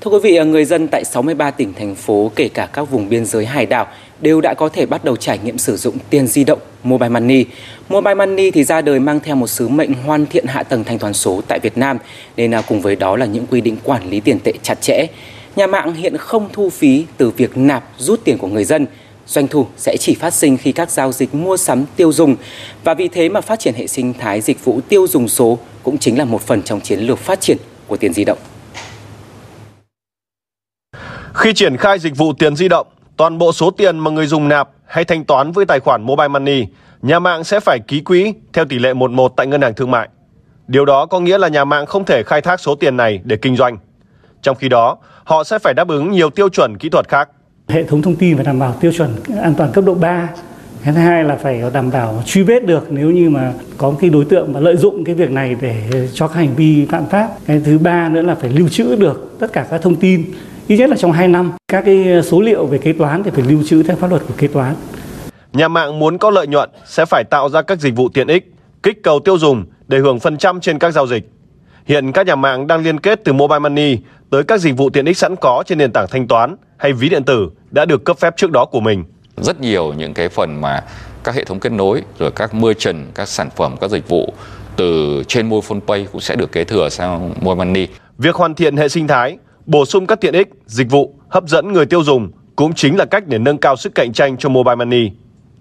Thưa 0.00 0.10
quý 0.10 0.18
vị, 0.22 0.44
người 0.44 0.64
dân 0.64 0.88
tại 0.88 1.04
63 1.04 1.50
tỉnh 1.50 1.74
thành 1.74 1.94
phố 1.94 2.30
kể 2.36 2.48
cả 2.48 2.68
các 2.72 2.82
vùng 2.82 3.08
biên 3.08 3.24
giới 3.24 3.46
hải 3.46 3.66
đảo 3.66 3.86
đều 4.20 4.40
đã 4.40 4.54
có 4.54 4.68
thể 4.68 4.86
bắt 4.86 5.04
đầu 5.04 5.16
trải 5.16 5.38
nghiệm 5.38 5.58
sử 5.58 5.76
dụng 5.76 5.96
tiền 6.10 6.26
di 6.26 6.44
động 6.44 6.58
Mobile 6.82 7.08
Money. 7.08 7.44
Mobile 7.88 8.14
Money 8.14 8.50
thì 8.50 8.64
ra 8.64 8.80
đời 8.80 9.00
mang 9.00 9.20
theo 9.20 9.36
một 9.36 9.46
sứ 9.46 9.68
mệnh 9.68 9.94
hoàn 9.94 10.26
thiện 10.26 10.46
hạ 10.46 10.62
tầng 10.62 10.84
thanh 10.84 10.98
toán 10.98 11.12
số 11.12 11.40
tại 11.48 11.58
Việt 11.58 11.78
Nam, 11.78 11.98
nên 12.36 12.54
à, 12.54 12.62
cùng 12.68 12.80
với 12.80 12.96
đó 12.96 13.16
là 13.16 13.26
những 13.26 13.46
quy 13.46 13.60
định 13.60 13.76
quản 13.84 14.10
lý 14.10 14.20
tiền 14.20 14.38
tệ 14.44 14.52
chặt 14.62 14.80
chẽ. 14.80 15.06
Nhà 15.56 15.66
mạng 15.66 15.94
hiện 15.94 16.16
không 16.16 16.48
thu 16.52 16.70
phí 16.70 17.06
từ 17.16 17.30
việc 17.30 17.56
nạp 17.56 17.84
rút 17.98 18.20
tiền 18.24 18.38
của 18.38 18.48
người 18.48 18.64
dân, 18.64 18.86
doanh 19.28 19.48
thu 19.48 19.66
sẽ 19.76 19.96
chỉ 20.00 20.14
phát 20.14 20.34
sinh 20.34 20.56
khi 20.56 20.72
các 20.72 20.90
giao 20.90 21.12
dịch 21.12 21.34
mua 21.34 21.56
sắm 21.56 21.84
tiêu 21.96 22.12
dùng 22.12 22.36
và 22.84 22.94
vì 22.94 23.08
thế 23.08 23.28
mà 23.28 23.40
phát 23.40 23.60
triển 23.60 23.74
hệ 23.74 23.86
sinh 23.86 24.14
thái 24.14 24.40
dịch 24.40 24.64
vụ 24.64 24.80
tiêu 24.88 25.06
dùng 25.06 25.28
số 25.28 25.58
cũng 25.82 25.98
chính 25.98 26.18
là 26.18 26.24
một 26.24 26.40
phần 26.40 26.62
trong 26.62 26.80
chiến 26.80 27.00
lược 27.00 27.18
phát 27.18 27.40
triển 27.40 27.56
của 27.86 27.96
tiền 27.96 28.12
di 28.12 28.24
động. 28.24 28.38
Khi 31.34 31.52
triển 31.54 31.76
khai 31.76 31.98
dịch 31.98 32.16
vụ 32.16 32.32
tiền 32.32 32.56
di 32.56 32.68
động, 32.68 32.86
toàn 33.16 33.38
bộ 33.38 33.52
số 33.52 33.70
tiền 33.70 33.98
mà 33.98 34.10
người 34.10 34.26
dùng 34.26 34.48
nạp 34.48 34.68
hay 34.86 35.04
thanh 35.04 35.24
toán 35.24 35.52
với 35.52 35.66
tài 35.66 35.80
khoản 35.80 36.02
Mobile 36.02 36.28
Money, 36.28 36.66
nhà 37.02 37.18
mạng 37.18 37.44
sẽ 37.44 37.60
phải 37.60 37.78
ký 37.88 38.00
quỹ 38.00 38.34
theo 38.52 38.64
tỷ 38.64 38.78
lệ 38.78 38.94
11 38.94 39.32
tại 39.36 39.46
ngân 39.46 39.62
hàng 39.62 39.74
thương 39.74 39.90
mại. 39.90 40.08
Điều 40.66 40.84
đó 40.84 41.06
có 41.06 41.20
nghĩa 41.20 41.38
là 41.38 41.48
nhà 41.48 41.64
mạng 41.64 41.86
không 41.86 42.04
thể 42.04 42.22
khai 42.22 42.40
thác 42.40 42.60
số 42.60 42.74
tiền 42.74 42.96
này 42.96 43.20
để 43.24 43.36
kinh 43.36 43.56
doanh. 43.56 43.78
Trong 44.42 44.56
khi 44.56 44.68
đó, 44.68 44.98
họ 45.24 45.44
sẽ 45.44 45.58
phải 45.58 45.74
đáp 45.74 45.88
ứng 45.88 46.10
nhiều 46.10 46.30
tiêu 46.30 46.48
chuẩn 46.48 46.78
kỹ 46.78 46.88
thuật 46.88 47.08
khác. 47.08 47.28
Hệ 47.68 47.84
thống 47.84 48.02
thông 48.02 48.16
tin 48.16 48.36
phải 48.36 48.44
đảm 48.44 48.58
bảo 48.58 48.76
tiêu 48.80 48.92
chuẩn 48.92 49.10
an 49.42 49.54
toàn 49.54 49.72
cấp 49.72 49.84
độ 49.84 49.94
3. 49.94 50.28
Cái 50.84 50.94
thứ 50.94 51.00
hai 51.00 51.24
là 51.24 51.36
phải 51.36 51.62
đảm 51.72 51.90
bảo 51.90 52.22
truy 52.26 52.42
vết 52.42 52.66
được 52.66 52.86
nếu 52.90 53.10
như 53.10 53.30
mà 53.30 53.52
có 53.76 53.94
cái 54.00 54.10
đối 54.10 54.24
tượng 54.24 54.52
mà 54.52 54.60
lợi 54.60 54.76
dụng 54.76 55.04
cái 55.04 55.14
việc 55.14 55.30
này 55.30 55.56
để 55.60 56.08
cho 56.14 56.28
các 56.28 56.34
hành 56.34 56.54
vi 56.56 56.86
phạm 56.90 57.06
pháp. 57.06 57.28
Cái 57.46 57.60
thứ 57.64 57.78
ba 57.78 58.08
nữa 58.08 58.22
là 58.22 58.34
phải 58.34 58.50
lưu 58.50 58.68
trữ 58.68 58.96
được 58.96 59.36
tất 59.38 59.52
cả 59.52 59.66
các 59.70 59.82
thông 59.82 59.96
tin 59.96 60.24
ít 60.66 60.76
nhất 60.76 60.90
là 60.90 60.96
trong 60.96 61.12
2 61.12 61.28
năm. 61.28 61.52
Các 61.72 61.84
cái 61.84 62.22
số 62.24 62.40
liệu 62.40 62.66
về 62.66 62.78
kế 62.78 62.92
toán 62.92 63.22
thì 63.22 63.30
phải 63.30 63.44
lưu 63.44 63.62
trữ 63.66 63.82
theo 63.82 63.96
pháp 63.96 64.10
luật 64.10 64.22
của 64.28 64.34
kế 64.38 64.48
toán. 64.48 64.74
Nhà 65.52 65.68
mạng 65.68 65.98
muốn 65.98 66.18
có 66.18 66.30
lợi 66.30 66.46
nhuận 66.46 66.70
sẽ 66.86 67.04
phải 67.04 67.24
tạo 67.30 67.48
ra 67.48 67.62
các 67.62 67.80
dịch 67.80 67.96
vụ 67.96 68.08
tiện 68.08 68.26
ích, 68.26 68.52
kích 68.82 69.02
cầu 69.02 69.20
tiêu 69.20 69.38
dùng 69.38 69.64
để 69.88 69.98
hưởng 69.98 70.20
phần 70.20 70.38
trăm 70.38 70.60
trên 70.60 70.78
các 70.78 70.90
giao 70.90 71.06
dịch. 71.06 71.30
Hiện 71.88 72.12
các 72.12 72.26
nhà 72.26 72.34
mạng 72.34 72.66
đang 72.66 72.82
liên 72.82 73.00
kết 73.00 73.20
từ 73.24 73.32
Mobile 73.32 73.58
Money 73.58 73.98
tới 74.30 74.42
các 74.44 74.60
dịch 74.60 74.76
vụ 74.76 74.90
tiện 74.90 75.04
ích 75.04 75.16
sẵn 75.16 75.36
có 75.36 75.62
trên 75.66 75.78
nền 75.78 75.92
tảng 75.92 76.06
thanh 76.10 76.28
toán 76.28 76.56
hay 76.76 76.92
ví 76.92 77.08
điện 77.08 77.24
tử 77.24 77.50
đã 77.70 77.84
được 77.84 78.04
cấp 78.04 78.18
phép 78.18 78.36
trước 78.36 78.50
đó 78.50 78.64
của 78.64 78.80
mình. 78.80 79.04
Rất 79.36 79.60
nhiều 79.60 79.92
những 79.92 80.14
cái 80.14 80.28
phần 80.28 80.60
mà 80.60 80.84
các 81.24 81.34
hệ 81.34 81.44
thống 81.44 81.60
kết 81.60 81.72
nối 81.72 82.02
rồi 82.18 82.30
các 82.30 82.54
merchant, 82.54 83.14
các 83.14 83.28
sản 83.28 83.50
phẩm, 83.56 83.76
các 83.80 83.90
dịch 83.90 84.08
vụ 84.08 84.32
từ 84.76 85.22
trên 85.28 85.48
Mobile 85.48 85.80
Pay 85.86 86.06
cũng 86.12 86.20
sẽ 86.20 86.36
được 86.36 86.52
kế 86.52 86.64
thừa 86.64 86.88
sang 86.88 87.34
Mobile 87.40 87.64
Money. 87.64 87.86
Việc 88.18 88.34
hoàn 88.34 88.54
thiện 88.54 88.76
hệ 88.76 88.88
sinh 88.88 89.06
thái, 89.06 89.38
bổ 89.66 89.84
sung 89.84 90.06
các 90.06 90.20
tiện 90.20 90.34
ích, 90.34 90.48
dịch 90.66 90.90
vụ 90.90 91.14
hấp 91.28 91.44
dẫn 91.48 91.72
người 91.72 91.86
tiêu 91.86 92.04
dùng 92.04 92.30
cũng 92.56 92.74
chính 92.74 92.96
là 92.96 93.04
cách 93.04 93.26
để 93.26 93.38
nâng 93.38 93.58
cao 93.58 93.76
sức 93.76 93.94
cạnh 93.94 94.12
tranh 94.12 94.36
cho 94.36 94.48
Mobile 94.48 94.74
Money. 94.74 95.10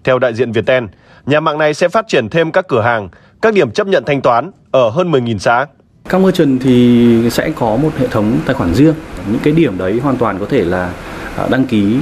Theo 0.04 0.18
đại 0.18 0.34
diện 0.34 0.52
Viettel, 0.52 0.84
nhà 1.26 1.40
mạng 1.40 1.58
này 1.58 1.74
sẽ 1.74 1.88
phát 1.88 2.08
triển 2.08 2.28
thêm 2.28 2.52
các 2.52 2.68
cửa 2.68 2.82
hàng, 2.82 3.08
các 3.42 3.54
điểm 3.54 3.70
chấp 3.70 3.86
nhận 3.86 4.04
thanh 4.06 4.20
toán 4.20 4.50
ở 4.70 4.88
hơn 4.88 5.10
10.000 5.10 5.38
xã. 5.38 5.66
Các 6.08 6.20
merchant 6.20 6.60
thì 6.60 7.30
sẽ 7.30 7.50
có 7.56 7.76
một 7.76 7.90
hệ 7.98 8.06
thống 8.06 8.38
tài 8.46 8.54
khoản 8.54 8.74
riêng. 8.74 8.94
Những 9.30 9.40
cái 9.42 9.52
điểm 9.52 9.78
đấy 9.78 10.00
hoàn 10.02 10.16
toàn 10.16 10.38
có 10.38 10.46
thể 10.46 10.64
là 10.64 10.92
à, 11.36 11.46
đăng 11.50 11.64
ký 11.64 11.96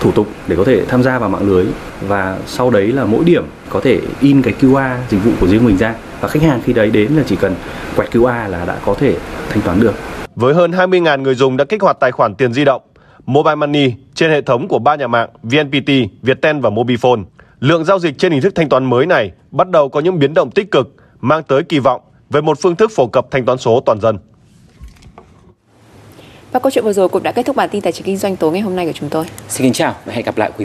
thủ 0.00 0.12
tục 0.12 0.26
để 0.48 0.56
có 0.56 0.64
thể 0.64 0.84
tham 0.84 1.02
gia 1.02 1.18
vào 1.18 1.28
mạng 1.28 1.48
lưới 1.48 1.66
và 2.00 2.38
sau 2.46 2.70
đấy 2.70 2.86
là 2.92 3.04
mỗi 3.04 3.24
điểm 3.24 3.44
có 3.68 3.80
thể 3.80 4.00
in 4.20 4.42
cái 4.42 4.54
QR 4.60 4.96
dịch 5.08 5.18
vụ 5.24 5.30
của 5.40 5.46
riêng 5.46 5.64
mình 5.64 5.76
ra 5.76 5.94
và 6.20 6.28
khách 6.28 6.42
hàng 6.42 6.60
khi 6.64 6.72
đấy 6.72 6.90
đến 6.90 7.12
là 7.12 7.22
chỉ 7.26 7.36
cần 7.36 7.54
quẹt 7.96 8.10
QR 8.10 8.48
là 8.48 8.64
đã 8.64 8.76
có 8.84 8.94
thể 8.94 9.16
thanh 9.48 9.62
toán 9.62 9.80
được. 9.80 9.94
Với 10.34 10.54
hơn 10.54 10.70
20.000 10.70 11.22
người 11.22 11.34
dùng 11.34 11.56
đã 11.56 11.64
kích 11.64 11.82
hoạt 11.82 11.96
tài 12.00 12.12
khoản 12.12 12.34
tiền 12.34 12.52
di 12.52 12.64
động, 12.64 12.82
Mobile 13.26 13.54
Money 13.54 13.92
trên 14.14 14.30
hệ 14.30 14.42
thống 14.42 14.68
của 14.68 14.78
ba 14.78 14.94
nhà 14.94 15.06
mạng 15.06 15.28
VNPT, 15.42 15.90
Viettel 16.22 16.60
và 16.60 16.70
Mobifone, 16.70 17.24
lượng 17.60 17.84
giao 17.84 17.98
dịch 17.98 18.18
trên 18.18 18.32
hình 18.32 18.40
thức 18.40 18.54
thanh 18.54 18.68
toán 18.68 18.84
mới 18.84 19.06
này 19.06 19.32
bắt 19.50 19.70
đầu 19.70 19.88
có 19.88 20.00
những 20.00 20.18
biến 20.18 20.34
động 20.34 20.50
tích 20.50 20.70
cực, 20.70 20.94
mang 21.20 21.42
tới 21.42 21.62
kỳ 21.62 21.78
vọng 21.78 22.00
về 22.32 22.40
một 22.40 22.58
phương 22.60 22.76
thức 22.76 22.90
phổ 22.94 23.06
cập 23.06 23.30
thanh 23.30 23.44
toán 23.44 23.58
số 23.58 23.80
toàn 23.86 24.00
dân. 24.00 24.18
Và 26.52 26.60
câu 26.60 26.70
chuyện 26.70 26.84
vừa 26.84 26.92
rồi 26.92 27.08
cũng 27.08 27.22
đã 27.22 27.32
kết 27.32 27.46
thúc 27.46 27.56
bản 27.56 27.68
tin 27.72 27.82
tài 27.82 27.92
chính 27.92 28.06
kinh 28.06 28.16
doanh 28.16 28.36
tối 28.36 28.52
ngày 28.52 28.60
hôm 28.60 28.76
nay 28.76 28.86
của 28.86 28.92
chúng 28.92 29.08
tôi. 29.08 29.24
Xin 29.48 29.64
kính 29.64 29.72
chào 29.72 29.94
và 30.04 30.12
hẹn 30.12 30.24
gặp 30.24 30.38
lại 30.38 30.50
quý 30.50 30.60